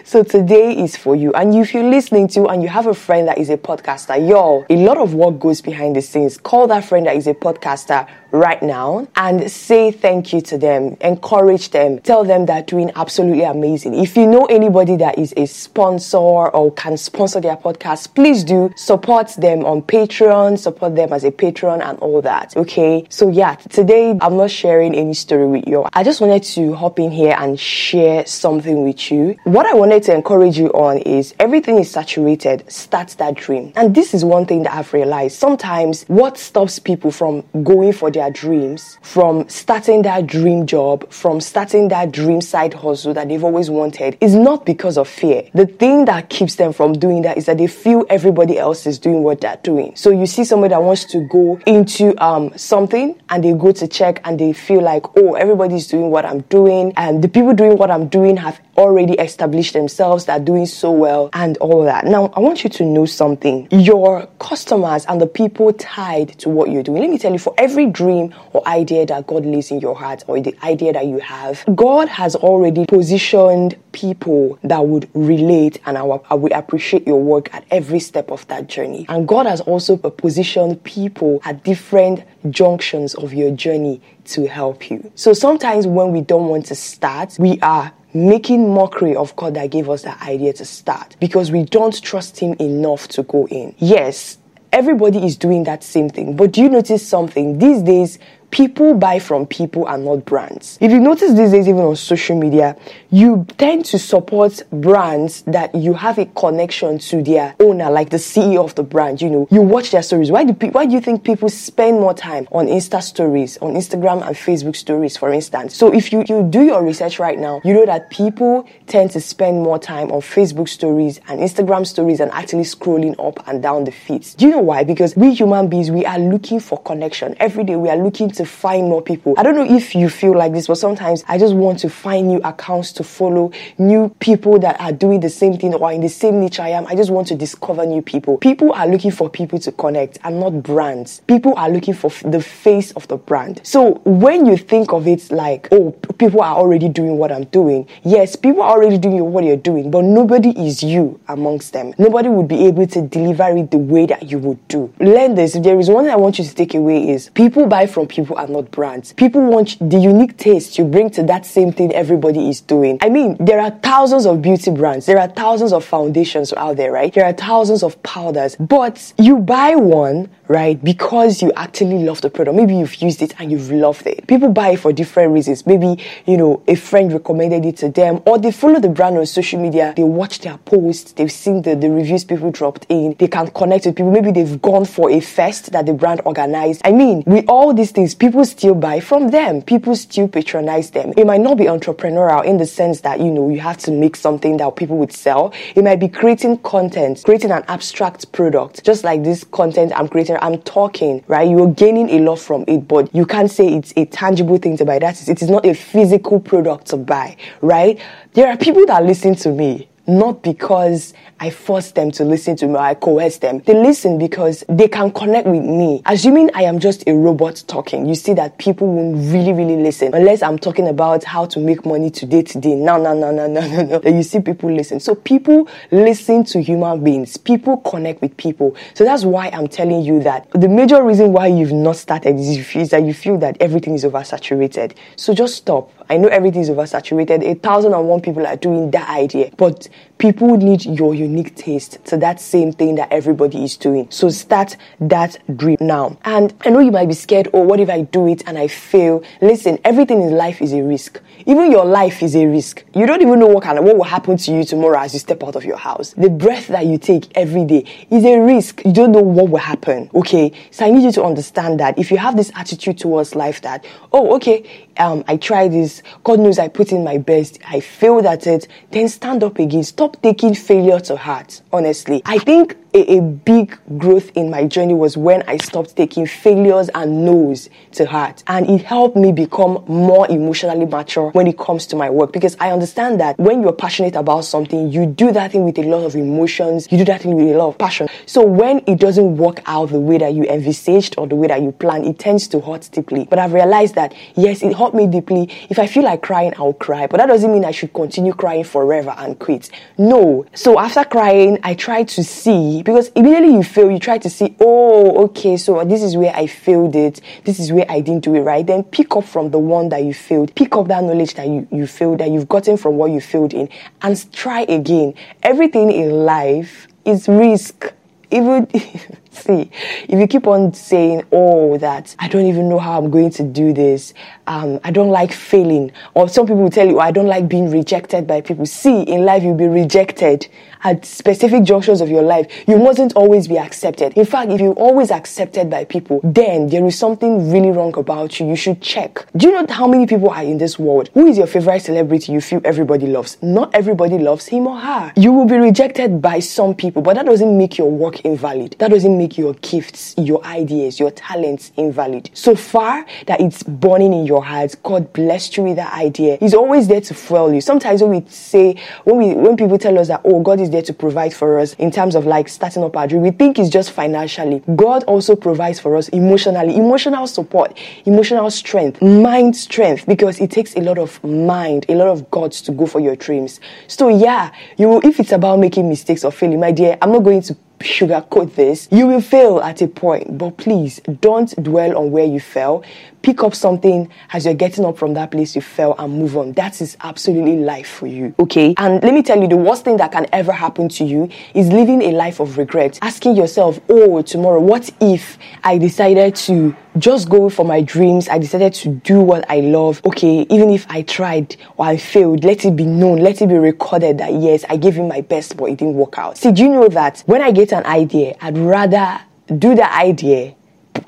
So 0.05 0.23
today 0.23 0.77
is 0.77 0.97
for 0.97 1.15
you. 1.15 1.33
And 1.35 1.55
if 1.55 1.75
you're 1.75 1.89
listening 1.89 2.29
to 2.29 2.47
and 2.47 2.63
you 2.63 2.69
have 2.69 2.87
a 2.87 2.95
friend 2.95 3.29
that 3.29 3.39
is 3.39 3.51
a 3.51 3.57
podcaster, 3.57 4.17
yo, 4.29 4.65
a 4.69 4.77
lot 4.77 4.99
of 4.99 5.15
work 5.15 5.39
goes 5.39 5.61
behind 5.61 5.97
the 5.97 6.03
scenes. 6.03 6.39
Call 6.39 6.67
that 6.69 6.85
friend 6.85 7.07
that 7.07 7.17
is 7.17 7.27
a 7.27 7.35
podcaster 7.35 8.09
right 8.33 8.63
now 8.63 9.09
and 9.17 9.51
say 9.51 9.91
thank 9.91 10.33
you 10.33 10.41
to 10.43 10.59
them. 10.59 10.97
Encourage 11.01 11.71
them. 11.71 11.99
Tell 12.01 12.25
them 12.25 12.47
they're 12.47 12.63
doing 12.63 12.91
absolutely 12.97 13.45
amazing. 13.45 13.95
If 13.95 14.17
you 14.17 14.27
know 14.27 14.47
anybody 14.47 14.97
that 14.97 15.19
is 15.19 15.33
a 15.37 15.47
sponsor 15.47 16.19
or 16.19 16.73
can 16.73 16.97
sponsor 16.97 17.41
their 17.41 17.57
podcast, 17.57 18.15
please 18.15 18.45
do 18.45 18.71
support 18.77 19.29
them 19.37 19.65
on 19.65 19.83
Patreon, 19.83 20.59
support 20.59 20.97
them 20.97 21.13
as 21.13 21.25
a 21.25 21.31
patron 21.31 21.83
and 21.83 21.99
all 21.99 22.23
that. 22.23 22.57
Okay. 22.57 23.07
So 23.09 23.29
yeah, 23.29 23.55
today 23.55 24.19
I'm 24.21 24.37
not 24.37 24.51
sharing 24.51 24.95
any 24.95 25.15
story 25.15 25.47
with 25.47 25.67
you. 25.67 25.87
I 25.93 26.03
just 26.05 26.21
wanted 26.21 26.43
to 26.45 26.75
hop 26.75 26.99
in 26.99 27.11
here 27.11 27.37
and 27.39 27.59
share 27.59 28.27
something 28.27 28.85
with 28.85 29.11
you. 29.11 29.37
What 29.45 29.67
I 29.67 29.75
wanted 29.75 30.03
to 30.05 30.15
encourage 30.15 30.59
you 30.59 30.69
on 30.69 30.99
is 30.99 31.35
everything 31.39 31.79
is 31.79 31.91
saturated. 31.91 32.71
Start 32.71 33.09
that 33.19 33.35
dream. 33.35 33.73
And 33.77 33.95
this 33.95 34.15
is 34.15 34.25
one 34.25 34.47
thing 34.47 34.63
that 34.65 34.75
I've 34.75 34.93
realized. 34.93 35.39
Sometimes 35.39 36.05
what 36.05 36.39
stops 36.39 36.79
people 36.79 37.11
from 37.11 37.45
going 37.63 37.93
for 37.93 38.11
their 38.11 38.20
their 38.21 38.31
dreams, 38.31 38.99
from 39.01 39.49
starting 39.49 40.03
that 40.03 40.27
dream 40.27 40.67
job, 40.67 41.11
from 41.11 41.41
starting 41.41 41.89
that 41.89 42.13
dream 42.13 42.41
side 42.41 42.75
hustle 42.75 43.15
that 43.15 43.29
they've 43.29 43.43
always 43.43 43.71
wanted, 43.71 44.19
is 44.21 44.35
not 44.35 44.67
because 44.67 44.99
of 44.99 45.09
fear. 45.09 45.49
The 45.55 45.67
thing 45.67 46.05
that 46.05 46.29
keeps 46.29 46.57
them 46.57 46.73
from 46.73 46.93
doing 46.93 47.23
that 47.23 47.39
is 47.39 47.47
that 47.47 47.57
they 47.59 47.67
feel 47.67 48.05
everybody 48.11 48.59
else 48.59 48.87
is 48.87 48.99
doing 48.99 49.23
what 49.23 49.41
they're 49.41 49.59
doing. 49.63 49.97
So 49.97 50.11
you 50.11 50.27
see 50.27 50.45
somebody 50.45 50.73
that 50.75 50.83
wants 50.83 51.05
to 51.07 51.27
go 51.29 51.59
into 51.67 52.15
um, 52.23 52.57
something 52.57 53.19
and 53.31 53.43
they 53.43 53.55
go 53.55 53.73
to 53.73 53.89
check 53.89 54.21
and 54.25 54.39
they 54.39 54.53
feel 54.53 54.83
like, 54.83 55.05
oh, 55.17 55.35
everybody's 55.35 55.87
doing 55.87 56.11
what 56.11 56.27
I'm 56.27 56.41
doing, 56.43 56.93
and 56.97 57.25
the 57.25 57.29
people 57.29 57.55
doing 57.55 57.79
what 57.79 57.91
I'm 57.91 58.09
doing 58.09 58.37
have 58.37 58.61
already 58.81 59.15
established 59.15 59.75
themselves, 59.75 60.25
they're 60.25 60.41
doing 60.41 60.67
so 60.67 60.91
well, 60.91 61.31
and 61.33 61.57
all 61.59 61.85
that. 61.85 62.07
Now, 62.07 62.33
I 62.35 62.41
want 62.41 62.65
you 62.65 62.71
to 62.71 62.85
know 62.85 63.07
something. 63.07 63.69
Your 63.71 64.27
customers 64.39 65.05
and 65.07 65.21
the 65.21 65.27
people 65.27 65.73
tied 65.75 66.31
to 66.41 66.49
what 66.49 66.71
you're 66.71 66.83
doing. 66.83 67.03
Let 67.03 67.11
me 67.11 67.19
tell 67.19 67.33
you, 67.33 67.39
for 67.39 67.55
every 67.59 67.87
dream 67.87 68.35
or 68.53 68.67
idea 68.67 69.07
that 69.07 69.27
God 69.27 69.45
lays 69.45 69.71
in 69.71 69.81
your 69.81 69.95
heart 69.95 70.25
or 70.27 70.41
the 70.41 70.57
idea 70.65 70.93
that 70.93 71.07
you 71.07 71.19
have, 71.19 71.63
God 71.75 72.09
has 72.09 72.35
already 72.35 72.87
positioned 72.87 73.77
people 73.93 74.59
that 74.65 74.87
would 74.87 75.11
relate 75.15 75.81
and 75.85 75.99
I 75.99 76.03
will 76.03 76.53
appreciate 76.53 77.07
your 77.07 77.21
work 77.23 77.53
at 77.55 77.65
every 77.71 78.01
step 78.01 78.31
of 78.31 78.47
that 78.49 78.69
journey. 78.69 79.05
And 79.09 79.29
God 79.29 79.47
has 79.47 79.61
also 79.61 79.97
positioned 79.97 80.83
people 80.85 81.41
at 81.45 81.65
different 81.65 82.25
junctions 82.51 83.15
of 83.15 83.35
your 83.35 83.51
journey 83.51 84.01
to 84.27 84.49
help 84.49 84.91
you. 84.91 85.11
So 85.15 85.33
sometimes 85.33 85.87
when 85.87 86.13
we 86.13 86.21
don't 86.21 86.49
want 86.49 86.67
to 86.67 86.75
start, 86.75 87.37
we 87.39 87.59
are 87.61 87.93
making 88.13 88.73
mockery 88.73 89.15
of 89.15 89.35
God 89.37 89.55
that 89.55 89.71
gave 89.71 89.89
us 89.89 90.03
that 90.03 90.21
idea 90.23 90.53
to 90.55 90.65
start 90.65 91.17
because 91.21 91.51
we 91.51 91.65
don't 91.65 92.01
trust 92.03 92.39
Him 92.39 92.55
enough 92.59 93.09
to 93.09 93.23
go 93.23 93.47
in. 93.49 93.75
Yes, 93.79 94.39
everybody 94.73 95.25
is 95.25 95.37
doing 95.37 95.65
that 95.65 95.83
same 95.83 96.09
thing. 96.09 96.37
But 96.37 96.53
do 96.53 96.63
you 96.63 96.69
notice 96.69 97.07
something? 97.07 97.59
These 97.59 97.83
days, 97.83 98.19
people 98.51 98.95
buy 98.95 99.19
from 99.19 99.47
people 99.47 99.87
and 99.89 100.05
not 100.05 100.25
brands. 100.25 100.79
If 100.81 100.91
you 100.91 101.01
notice 101.01 101.33
these 101.35 101.51
days, 101.53 101.69
even 101.69 101.83
on 101.83 101.97
social 101.97 102.39
media, 102.39 102.77
you 103.11 103.47
tend 103.59 103.85
to 103.87 103.99
support 103.99 104.63
brands 104.73 105.43
that 105.43 105.75
you 105.75 105.95
have 105.95 106.19
a 106.19 106.27
connection 106.27 106.99
to 106.99 107.23
their 107.23 107.55
owner, 107.61 107.91
like 107.91 108.11
the 108.11 108.17
CEO 108.17 108.65
of 108.65 108.75
the 108.75 108.83
brand. 108.83 109.21
You 109.23 109.31
know, 109.31 109.49
you 109.51 109.63
watch 109.63 109.91
their 109.91 110.03
stories. 110.03 110.31
Why 110.31 110.45
do 110.45 110.53
pe- 110.53 110.71
why 110.71 110.87
do 110.87 110.93
you 110.93 111.01
think 111.01 111.25
people 111.25 111.49
spend 111.49 112.01
more 112.01 112.15
time 112.15 112.47
on 112.53 112.67
Insta 112.67 113.03
stories, 113.03 113.59
on 113.59 113.75
Instagram 113.75 114.27
and 114.27 114.37
Facebook 114.37 114.77
stories, 114.77 115.17
for 115.17 115.33
instance? 115.33 115.77
So 115.77 115.93
if 115.93 116.13
you, 116.13 116.25
you 116.29 116.43
do 116.43 116.63
your 116.63 116.85
research 116.85 117.19
right 117.19 117.39
now, 117.39 117.61
you 117.65 117.75
know 117.75 117.87
that 117.87 118.11
people 118.11 118.69
tend 118.87 119.11
to 119.13 119.21
spend 119.21 119.63
more 119.63 119.79
time 119.79 120.11
on 120.11 120.21
Facebook 120.21 120.69
stories 120.69 121.21
and 121.29 121.41
Instagram 121.41 121.87
stories 121.87 122.21
and 122.21 122.31
actually 122.33 122.65
scrolling 122.65 123.15
up 123.25 123.47
and 123.49 123.63
down 123.63 123.85
the 123.85 123.93
feeds. 123.93 124.35
Do 124.35 124.47
you 124.47 124.53
know 124.53 124.59
why? 124.61 124.85
Because 124.85 125.17
we 125.17 125.35
human 125.35 125.69
beings, 125.69 125.91
we 125.91 126.05
are 126.05 126.19
looking 126.19 126.61
for 126.61 126.79
connection. 126.83 127.37
Every 127.39 127.65
day 127.65 127.77
we 127.77 127.89
are 127.89 127.97
looking 127.97 128.31
to 128.33 128.40
find 128.45 128.89
more 128.89 129.03
people. 129.03 129.35
I 129.39 129.43
don't 129.43 129.55
know 129.55 129.65
if 129.65 129.95
you 129.95 130.09
feel 130.09 130.37
like 130.37 130.53
this, 130.53 130.67
but 130.67 130.77
sometimes 130.77 131.25
I 131.29 131.39
just 131.39 131.55
want 131.55 131.79
to 131.81 131.91
find 131.91 132.29
new 132.29 132.41
accounts 132.45 132.93
to 132.93 133.05
follow, 133.05 133.53
new 133.79 134.09
people 134.21 134.59
that 134.61 134.81
are 134.81 134.93
doing 134.93 135.21
the 135.21 135.31
same 135.31 135.57
thing 135.57 135.75
or 135.75 135.93
in 135.93 136.01
the 136.01 136.09
same 136.09 136.41
niche 136.41 136.61
I 136.61 136.69
am. 136.71 136.87
I 136.87 136.95
just 136.95 137.11
want 137.11 137.29
to 137.29 137.35
discover 137.35 137.87
new 137.87 138.03
people. 138.03 138.39
People 138.39 138.73
are 138.73 138.87
looking 138.87 139.11
for 139.11 139.29
people 139.29 139.59
to 139.61 139.73
connect 139.73 140.19
and 140.25 140.41
not 140.41 140.63
brands. 140.63 141.21
People 141.27 141.55
are 141.57 141.69
looking 141.69 141.95
for 141.95 142.09
f- 142.11 142.23
the 142.27 142.41
face 142.41 142.93
of 142.93 143.07
the 143.09 143.17
brand. 143.17 143.61
So 143.65 143.95
when 144.05 144.47
you 144.47 144.57
think 144.57 144.93
of 144.93 145.07
it 145.07 145.31
like, 145.31 145.69
oh, 145.73 145.93
people 146.19 146.43
are 146.43 146.57
already 146.57 146.89
doing 146.89 147.17
what 147.17 147.33
I'm 147.33 147.45
doing, 147.45 147.89
yes, 148.05 148.37
people 148.37 148.63
are 148.63 148.71
already 148.71 148.99
doing 148.99 149.21
what 149.33 149.45
you're 149.45 149.57
doing, 149.57 149.91
but 149.91 150.03
nobody 150.05 150.51
is 150.51 150.83
you 150.83 151.21
amongst 151.29 151.73
them. 151.73 151.95
Nobody 151.99 152.29
would 152.29 152.49
be 152.49 152.67
able 152.67 152.87
to 152.87 153.03
deliver 153.03 153.57
it 153.57 153.71
the 153.71 153.79
way 153.79 154.07
that 154.07 154.31
you 154.31 154.39
would 154.39 154.67
do. 154.69 154.93
Learn 155.01 155.35
this. 155.35 155.55
If 155.57 155.63
there 155.63 155.79
is 155.79 155.89
one 155.89 156.05
thing 156.05 156.13
I 156.13 156.17
want 156.17 156.39
you 156.39 156.45
to 156.45 156.55
take 156.55 156.75
away 156.75 157.09
is 157.11 157.31
people 157.31 157.67
buy 157.67 157.87
from 157.87 158.07
people 158.07 158.30
and 158.37 158.51
not 158.51 158.71
brands. 158.71 159.13
People 159.13 159.43
want 159.43 159.77
the 159.81 159.99
unique 159.99 160.37
taste 160.37 160.79
you 160.79 160.85
bring 160.85 161.11
to 161.11 161.23
that 161.25 161.47
same 161.47 161.73
thing 161.73 161.93
everybody 161.95 162.49
is 162.49 162.61
doing. 162.61 162.99
I 163.01 163.09
mean, 163.09 163.37
there 163.41 163.61
are 163.61 163.71
thousands 163.71 164.27
of 164.27 164.43
beauty 164.43 164.71
brands, 164.71 165.07
there 165.07 165.19
are 165.19 165.29
thousands 165.29 165.73
of 165.73 165.85
foundations 165.85 166.53
out 166.53 166.77
there, 166.77 166.93
right? 166.93 167.13
There 167.13 167.25
are 167.25 167.33
thousands 167.33 167.83
of 167.83 168.03
powders, 168.03 168.57
but 168.57 169.13
you 169.19 169.39
buy 169.39 169.75
one, 169.75 170.29
right, 170.49 170.83
because 170.83 171.43
you 171.43 171.53
actually 171.57 171.99
love 172.05 172.21
the 172.21 172.31
product. 172.31 172.57
Maybe 172.57 172.77
you've 172.77 172.97
used 172.97 173.23
it 173.23 173.35
and 173.39 173.51
you've 173.51 173.71
loved 173.71 174.07
it. 174.07 174.27
People 174.27 174.51
buy 174.51 174.71
it 174.71 174.81
for 174.81 174.93
different 174.93 175.33
reasons. 175.33 175.67
Maybe, 175.67 176.03
you 176.27 176.37
know, 176.37 176.63
a 176.67 176.75
friend 176.75 177.13
recommended 177.13 177.65
it 177.65 177.77
to 177.79 177.89
them, 177.89 178.23
or 178.27 178.39
they 178.39 178.53
follow 178.53 178.81
the 178.81 178.89
brand 178.89 179.17
on 179.17 179.27
social 179.27 179.61
media, 179.61 179.95
they 179.97 180.03
watch 180.03 180.41
their 180.41 180.59
posts, 180.59 181.13
they've 181.13 181.33
seen 181.33 181.63
the, 181.63 181.75
the 181.75 181.91
reviews 181.91 182.25
people 182.25 182.51
dropped 182.51 182.87
in, 182.89 183.15
they 183.19 183.29
can 183.29 183.49
connect 183.49 183.87
with 183.87 183.97
people. 183.97 184.11
Maybe 184.11 184.33
they've 184.33 184.61
gone 184.61 184.85
for 184.85 185.11
a 185.11 185.21
fest 185.21 185.73
that 185.73 185.87
the 185.87 185.93
brand 185.93 186.23
organized. 186.25 186.83
I 186.85 186.93
mean, 186.93 187.23
with 187.27 187.45
all 187.49 187.73
these 187.73 187.91
things, 187.91 188.15
people 188.21 188.45
still 188.45 188.75
buy 188.75 189.01
from 189.01 189.31
them. 189.31 189.63
People 189.63 189.97
still 189.97 190.29
patronize 190.29 190.91
them. 190.91 191.13
It 191.17 191.27
might 191.27 191.41
not 191.41 191.57
be 191.57 191.65
entrepreneurial 191.65 192.45
in 192.45 192.59
the 192.59 192.67
sense 192.67 193.01
that, 193.01 193.19
you 193.19 193.31
know, 193.31 193.49
you 193.49 193.59
have 193.61 193.79
to 193.79 193.91
make 193.91 194.15
something 194.15 194.59
that 194.59 194.77
people 194.77 194.99
would 194.99 195.11
sell. 195.11 195.53
It 195.75 195.83
might 195.83 195.99
be 195.99 196.07
creating 196.07 196.59
content, 196.59 197.23
creating 197.25 197.51
an 197.51 197.65
abstract 197.67 198.31
product, 198.31 198.85
just 198.85 199.03
like 199.03 199.25
this 199.25 199.43
content 199.43 199.93
I'm 199.97 200.07
creating. 200.07 200.37
I'm 200.43 200.59
talking, 200.63 201.25
right? 201.27 201.49
You're 201.49 201.73
gaining 201.73 202.11
a 202.11 202.21
lot 202.21 202.39
from 202.39 202.65
it, 202.69 202.87
but 202.87 203.13
you 203.15 203.25
can't 203.25 203.51
say 203.51 203.69
it's 203.69 203.95
a 203.97 204.05
tangible 204.05 204.59
thing 204.59 204.77
to 204.77 204.85
buy. 204.85 204.99
That 204.99 205.21
is, 205.21 205.29
it 205.29 205.41
is 205.41 205.49
not 205.49 205.65
a 205.65 205.75
physical 205.75 206.39
product 206.39 206.89
to 206.89 206.99
buy, 206.99 207.37
right? 207.63 207.99
There 208.35 208.49
are 208.49 208.57
people 208.57 208.85
that 208.87 209.03
listen 209.05 209.35
to 209.37 209.51
me 209.51 209.89
not 210.07 210.43
because 210.43 211.15
I 211.39 211.51
force 211.51 211.93
them 211.93 212.11
to 212.13 212.25
listen 212.25 212.57
to 212.57 212.67
me 212.67 212.75
or 212.75 212.79
I 212.79 212.95
coerce 212.95 213.39
them. 213.39 213.61
They 213.61 213.75
listen 213.75 214.19
because 214.19 214.65
they 214.69 214.89
can 214.89 215.11
connect 215.11 215.47
with 215.47 215.63
me. 215.63 216.03
Assuming 216.07 216.51
I 216.55 216.63
am 216.65 216.79
just 216.79 217.07
a 217.09 217.15
robot 217.15 217.63
talking, 217.67 218.07
you 218.07 218.15
see 218.15 218.35
that 218.35 218.59
people 218.59 218.87
won't 218.89 219.33
really, 219.33 219.53
really 219.53 219.77
listen 219.77 220.15
unless 220.15 220.43
I'm 220.43 220.59
talking 220.59 220.89
about 220.89 221.25
how 221.25 221.47
to 221.47 221.61
make 221.61 221.87
money 221.87 222.11
today, 222.11 222.43
today. 222.43 222.75
No, 222.75 222.97
no, 223.01 223.15
no, 223.15 223.31
no, 223.31 223.47
no, 223.47 223.67
no, 223.67 223.83
no. 223.99 224.11
You 224.11 224.23
see 224.23 224.41
people 224.41 224.73
listen. 224.73 225.01
So 225.01 225.15
people 225.15 225.69
listen 225.91 226.45
to 226.45 226.63
human 226.63 227.03
beings. 227.03 227.37
People 227.37 227.79
connect 227.79 228.21
with 228.21 228.37
people. 228.37 228.77
So 228.95 229.05
that's 229.05 229.25
why 229.25 229.49
I'm 229.49 229.69
telling 229.69 230.03
you 230.03 230.23
that 230.23 230.51
the 230.53 230.69
major 230.69 231.03
reason 231.03 231.33
why 231.33 231.47
you've 231.47 231.73
not 231.73 231.97
started 231.97 232.37
is, 232.39 232.91
that 232.91 233.03
you 233.03 233.15
feel 233.15 233.39
that 233.39 233.57
everything 233.61 233.95
is 233.95 234.05
oversaturated. 234.05 234.97
So 235.17 235.35
just 235.35 235.57
stop. 235.57 235.91
I 236.11 236.17
know 236.17 236.27
everything 236.27 236.63
is 236.63 236.69
oversaturated. 236.69 237.49
A 237.49 237.55
thousand 237.55 237.95
and 237.95 238.09
one 238.09 238.21
people 238.21 238.45
are 238.45 238.57
doing 238.57 238.91
that 238.91 239.09
idea, 239.09 239.53
but 239.57 239.89
people 240.19 240.57
need 240.57 240.85
your 240.85 241.15
unique 241.15 241.55
taste 241.55 242.05
to 242.07 242.17
that 242.17 242.41
same 242.41 242.73
thing 242.73 242.97
that 242.97 243.13
everybody 243.13 243.63
is 243.63 243.77
doing. 243.77 244.09
So 244.11 244.29
start 244.29 244.77
that 244.99 245.39
dream 245.57 245.77
now. 245.81 246.19
And 246.25 246.53
I 246.63 246.71
know 246.71 246.81
you 246.81 246.91
might 246.91 247.07
be 247.07 247.15
scared, 247.15 247.49
oh, 247.55 247.63
what 247.63 247.79
if 247.79 247.89
I 247.89 248.03
do 248.03 248.27
it 248.27 248.43
and 248.49 248.59
I 248.59 248.67
fail? 248.67 249.23
Listen, 249.41 249.79
everything 249.85 250.21
in 250.21 250.33
life 250.33 250.61
is 250.61 250.73
a 250.73 250.83
risk. 250.83 251.21
Even 251.47 251.71
your 251.71 251.85
life 251.85 252.25
is 252.25 252.35
a 252.35 252.45
risk. 252.45 252.85
You 252.93 253.07
don't 253.07 253.23
even 253.23 253.39
know 253.39 253.47
what 253.47 253.65
of, 253.65 253.85
what 253.85 253.97
will 253.97 254.03
happen 254.03 254.37
to 254.37 254.53
you 254.53 254.65
tomorrow 254.65 254.99
as 254.99 255.15
you 255.15 255.21
step 255.21 255.45
out 255.45 255.55
of 255.55 255.65
your 255.65 255.77
house. 255.77 256.13
The 256.15 256.29
breath 256.29 256.67
that 256.69 256.87
you 256.87 256.99
take 256.99 257.31
every 257.37 257.65
day 257.65 257.85
is 258.11 258.25
a 258.25 258.41
risk. 258.41 258.83
You 258.85 258.93
don't 258.93 259.13
know 259.13 259.23
what 259.23 259.49
will 259.49 259.59
happen. 259.59 260.11
Okay. 260.15 260.53
So 260.73 260.85
I 260.85 260.91
need 260.91 261.05
you 261.05 261.13
to 261.13 261.25
understand 261.25 261.81
that 261.81 261.99
if 261.99 262.11
you 262.11 262.19
have 262.19 262.37
this 262.37 262.51
attitude 262.57 262.99
towards 262.99 263.37
life 263.37 263.63
that, 263.63 263.85
oh, 264.13 264.35
okay, 264.37 264.89
um, 265.01 265.25
I 265.27 265.37
tried 265.37 265.73
this. 265.73 266.03
God 266.23 266.41
knows 266.41 266.59
I 266.59 266.69
put 266.69 266.93
in 266.93 267.03
my 267.03 267.19
best. 267.19 267.59
I 267.67 267.81
failed 267.81 268.27
at 268.27 268.47
it. 268.47 268.69
Then 268.91 269.09
stand 269.09 269.43
up 269.43 269.59
again. 269.59 269.83
Stop 269.83 270.21
taking 270.23 270.55
failure 270.55 271.01
to 271.01 271.17
heart. 271.17 271.63
Honestly, 271.73 272.23
I 272.25 272.39
think 272.39 272.77
a, 272.95 273.19
a, 273.19 273.23
big 273.23 273.79
growth 273.99 274.31
in 274.37 274.51
my 274.51 274.67
journey 274.67 274.95
was 274.95 275.17
when 275.17 275.43
I 275.47 275.57
stopped 275.59 275.97
taking 275.97 276.27
failures 276.27 276.89
and 276.95 277.25
no's 277.25 277.69
to 277.93 278.07
heart. 278.07 278.43
And 278.47 278.69
it 278.69 278.83
helped 278.83 279.17
me 279.17 279.33
become 279.33 279.85
more 279.87 280.29
emotionally 280.31 280.87
mature 280.87 281.31
when 281.31 281.47
it 281.47 281.59
comes 281.59 281.87
to 281.87 281.97
my 281.97 282.11
work 282.11 282.33
because 282.33 282.57
I 282.59 282.73
understand 282.73 283.21
that 283.21 283.39
when 283.39 283.63
you're 283.63 283.73
passionate 283.73 284.17
about 284.17 284.45
something, 284.45 284.91
you 284.91 285.07
do 285.07 285.33
that 285.33 285.53
thing 285.53 285.65
with 285.65 285.79
a 285.79 285.83
lot 285.83 286.05
of 286.05 286.17
emotions, 286.17 286.89
you 286.91 286.99
do 286.99 287.05
that 287.07 287.23
thing 287.23 287.37
with 287.37 287.55
a 287.55 287.59
lot 287.59 287.69
of 287.69 287.79
passion. 287.79 288.09
So 288.27 288.45
when 288.45 288.83
it 288.87 288.99
doesn't 288.99 289.37
work 289.37 289.63
out 289.67 289.91
the 289.91 290.01
way 290.01 290.19
that 290.19 290.35
you 290.35 290.45
envisaged 290.45 291.15
or 291.17 291.27
the 291.27 291.37
way 291.37 291.49
that 291.49 291.63
you 291.63 291.73
planned, 291.73 292.07
it 292.07 292.19
tends 292.19 292.49
to 292.49 292.61
hurt 292.61 292.89
deeply. 292.93 293.27
But 293.29 293.39
I've 293.39 293.53
realized 293.53 293.95
that 293.95 294.15
yes, 294.35 294.63
it 294.63 294.75
hurt 294.75 294.95
me 294.95 295.07
deeply. 295.07 295.49
If 295.69 295.79
I 295.79 295.87
feel 295.87 296.05
like 296.05 296.23
crying, 296.23 296.55
I'll 296.59 296.73
cry. 296.73 297.07
But 297.07 297.19
that 297.19 297.27
doesn't 297.27 297.53
mean 297.53 297.65
I 297.65 297.71
should 297.71 297.93
continue 297.93 298.33
crying 298.33 298.65
forever 298.65 299.15
and 299.17 299.39
quit. 299.39 299.71
No. 299.97 300.47
So 300.55 300.79
after 300.79 301.05
crying, 301.05 301.59
I 301.63 301.75
try 301.75 302.03
to 302.05 302.25
see 302.25 302.80
because 302.83 303.09
immediately 303.09 303.55
you 303.55 303.63
fail, 303.63 303.91
you 303.91 303.99
try 303.99 304.19
to 304.19 304.31
see, 304.31 304.57
oh, 304.61 305.25
okay, 305.25 305.57
so 305.57 305.85
this 305.85 306.03
is 306.03 306.17
where 306.17 306.35
I 306.35 306.47
failed 306.47 306.95
it. 306.97 307.21
This 307.45 307.59
is 307.59 307.73
where 307.73 307.87
I 307.89 308.01
didn't 308.01 308.25
do 308.25 308.35
it 308.35 308.41
right. 308.41 308.67
Then 308.67 308.85
pick 308.85 309.17
up 309.17 309.25
from 309.25 309.51
the 309.51 309.59
one 309.59 309.89
that 309.91 310.05
you 310.05 310.15
failed. 310.15 310.55
Pick 310.55 310.77
up 310.77 310.89
that 310.89 311.05
knowledge 311.05 311.35
that 311.35 311.47
you, 311.47 311.67
you 311.71 311.87
failed, 311.87 312.19
that 312.19 312.31
you've 312.31 312.49
gotten 312.49 312.77
from 312.77 312.97
what 312.97 313.11
you 313.11 313.21
failed 313.21 313.53
in, 313.55 313.69
and 314.03 314.33
try 314.33 314.63
again. 314.63 315.15
Everything 315.43 315.91
in 315.91 316.11
life 316.25 316.89
is 317.05 317.29
risk. 317.29 317.93
Even 318.31 318.69
see, 319.31 319.71
if 320.09 320.19
you 320.19 320.27
keep 320.27 320.47
on 320.47 320.73
saying, 320.75 321.25
oh, 321.33 321.79
that 321.79 322.15
I 322.19 322.29
don't 322.29 322.47
even 322.47 322.69
know 322.69 322.79
how 322.79 322.99
I'm 322.99 323.11
going 323.11 323.31
to 323.31 323.43
do 323.43 323.73
this, 323.73 324.15
um, 324.47 324.81
I 324.85 324.91
don't 324.91 325.11
like 325.11 325.33
failing, 325.33 325.93
or 326.15 326.29
some 326.29 326.47
people 326.47 326.63
will 326.63 326.71
tell 326.71 326.87
you, 326.87 326.99
oh, 326.99 327.01
I 327.01 327.11
don't 327.11 327.27
like 327.27 327.49
being 327.49 327.71
rejected 327.71 328.27
by 328.27 328.41
people. 328.41 328.67
See, 328.67 329.03
in 329.03 329.25
life, 329.25 329.43
you'll 329.43 329.55
be 329.55 329.69
rejected 329.69 330.49
at 330.83 331.05
specific 331.05 331.65
junctions 331.65 332.01
of 332.01 332.09
your 332.09 332.23
life. 332.23 332.47
You 332.67 332.79
mustn't 332.79 333.13
always 333.15 333.47
be 333.47 333.59
accepted. 333.59 334.15
In 334.15 334.25
fact, 334.25 334.51
if 334.51 334.61
you're 334.61 334.73
always 334.75 335.11
accepted 335.11 335.71
by 335.71 335.85
people, 335.85 336.21
then 336.25 336.69
there 336.69 336.85
is 336.87 336.99
something 336.99 337.51
really 337.51 337.71
wrong 337.71 337.97
about 337.97 338.41
you. 338.41 338.47
You 338.47 338.57
should 338.57 338.81
check. 338.81 339.27
Do 339.37 339.49
you 339.49 339.53
know 339.53 339.67
how 339.73 339.87
many 339.87 340.07
people 340.07 340.31
are 340.31 340.43
in 340.43 340.59
this 340.59 340.79
world? 340.79 341.11
Who 341.15 341.27
is 341.27 341.37
your 341.37 341.47
favorite 341.47 341.83
celebrity 341.83 342.33
you 342.33 342.41
feel 342.41 342.61
everybody 342.65 343.07
loves? 343.07 343.37
Not 343.43 343.75
everybody 343.75 344.19
loves 344.19 344.47
him 344.47 344.67
or 344.67 344.79
her. 344.79 345.13
You 345.17 345.33
will 345.33 345.45
be 345.45 345.57
rejected 345.57 346.23
by 346.23 346.41
some 346.41 346.75
people, 346.75 347.03
but 347.03 347.15
that 347.15 347.27
doesn't 347.27 347.57
make 347.57 347.77
your 347.79 347.91
work 347.91 348.21
invalid. 348.25 348.77
That 348.79 348.91
doesn't 348.91 349.17
make 349.21 349.37
your 349.37 349.53
gifts, 349.55 350.15
your 350.17 350.43
ideas, 350.47 350.99
your 350.99 351.11
talents 351.11 351.73
invalid. 351.77 352.31
So 352.33 352.55
far 352.55 353.05
that 353.27 353.39
it's 353.39 353.63
burning 353.63 354.15
in 354.15 354.25
your 354.25 354.43
heart, 354.43 354.75
God 354.83 355.13
blessed 355.13 355.59
you 355.59 355.65
with 355.65 355.77
that 355.77 355.93
idea. 355.93 356.39
He's 356.41 356.55
always 356.55 356.89
there 356.89 357.03
to 357.03 357.13
fuel 357.13 357.53
you. 357.53 357.61
Sometimes 357.61 358.01
when 358.01 358.13
we 358.13 358.25
say, 358.31 358.77
when 359.05 359.19
we, 359.19 359.35
when 359.35 359.59
people 359.59 359.77
tell 359.77 359.99
us 359.99 360.09
that, 360.09 360.23
oh, 360.25 360.41
God 360.41 360.59
is 360.59 360.71
there 360.71 360.81
to 360.83 360.95
provide 360.95 361.35
for 361.35 361.59
us 361.59 361.75
in 361.75 361.91
terms 361.91 362.15
of 362.15 362.25
like 362.25 362.49
starting 362.49 362.83
up 362.83 362.97
our 362.97 363.07
dream. 363.07 363.21
We 363.21 363.31
think 363.31 363.59
it's 363.59 363.69
just 363.69 363.91
financially. 363.91 364.63
God 364.75 365.05
also 365.05 365.37
provides 365.37 365.79
for 365.79 365.97
us 365.97 366.09
emotionally, 366.09 366.75
emotional 366.77 367.27
support, 367.27 367.79
emotional 368.07 368.51
strength, 368.51 369.03
mind 369.03 369.55
strength, 369.55 370.07
because 370.07 370.41
it 370.41 370.51
takes 370.51 370.75
a 370.77 370.81
lot 370.81 370.99
of 370.99 371.23
mind, 371.23 371.85
a 371.91 371.95
lot 371.95 372.09
of 372.09 372.31
God 372.31 372.53
to 372.53 372.73
go 372.73 372.87
for 372.87 373.01
your 373.01 373.17
dreams. 373.17 373.61
So 373.87 374.09
yeah, 374.09 374.51
you 374.79 375.01
if 375.05 375.21
it's 375.21 375.33
about 375.33 375.59
making 375.59 375.89
mistakes 375.89 376.25
or 376.25 376.33
failing, 376.33 376.61
my 376.61 376.73
dear, 376.73 376.97
I'm 377.03 377.13
not 377.13 377.23
going 377.23 377.43
to 377.43 377.57
sugarcoat 377.81 378.55
this. 378.55 378.89
You 378.91 379.07
will 379.07 379.21
fail 379.21 379.61
at 379.61 379.83
a 379.83 379.89
point, 379.89 380.39
but 380.39 380.57
please 380.57 381.01
don't 381.21 381.51
dwell 381.63 381.97
on 381.97 382.11
where 382.11 382.25
you 382.25 382.41
fell. 382.41 382.85
Pick 383.23 383.43
up 383.43 383.55
something 383.55 384.09
as 384.33 384.47
you're 384.47 384.55
getting 384.55 384.85
up 384.85 384.97
from 384.97 385.13
that 385.15 385.31
place 385.31 385.55
you 385.55 385.61
fell 385.61 385.95
and 385.99 386.19
move 386.19 386.37
on. 386.37 386.53
That 386.53 386.81
is 386.81 386.97
absolutely 387.01 387.57
life 387.57 387.89
for 387.89 388.07
you. 388.07 388.35
Okay. 388.39 388.75
And 388.79 389.03
let 389.03 389.13
me 389.13 389.23
tell 389.23 389.41
you, 389.41 389.47
the 389.47 389.59
worst 389.59 389.85
thing 389.85 389.99
that 389.99 390.13
can 390.13 390.27
ever 390.33 390.53
happen 390.53 390.89
to 390.91 391.05
you 391.05 391.29
is 391.55 391.69
living 391.69 392.01
a 392.03 392.13
life 392.13 392.41
of 392.41 392.57
regret. 392.57 392.99
Asking 393.03 393.37
yourself, 393.37 393.79
oh, 393.89 394.23
tomorrow, 394.23 394.61
what 394.61 394.91
if 395.01 395.39
I 395.63 395.77
decided 395.77 396.35
to 396.37 396.75
just 396.99 397.29
go 397.29 397.51
for 397.51 397.65
my 397.65 397.83
dreams? 397.83 398.29
I 398.29 398.39
decided 398.39 398.73
to 398.75 398.89
do 398.89 399.21
what 399.21 399.45
I 399.51 399.61
love. 399.61 400.01
Okay. 400.07 400.47
Even 400.49 400.71
if 400.71 400.87
I 400.89 401.03
tried 401.03 401.57
or 401.77 401.87
I 401.87 401.99
failed, 401.99 402.43
let 402.45 402.65
it 402.65 402.75
be 402.75 402.87
known, 402.87 403.19
let 403.19 403.43
it 403.43 403.49
be 403.49 403.59
recorded 403.59 404.19
that 404.19 404.33
yes, 404.33 404.65
I 404.71 404.77
gave 404.77 404.95
him 404.95 405.09
my 405.09 405.21
best, 405.21 405.57
but 405.59 405.67
it 405.67 405.79
didn't 405.79 405.95
work 405.95 406.19
out. 406.19 406.39
See, 406.39 406.53
do 406.53 406.63
you 406.63 406.71
know 406.71 406.89
that 406.89 407.23
when 407.27 407.43
I 407.43 407.51
get 407.51 407.73
an 407.73 407.85
idea, 407.85 408.37
I'd 408.41 408.57
rather 408.57 409.21
do 409.47 409.75
the 409.75 409.93
idea, 409.95 410.55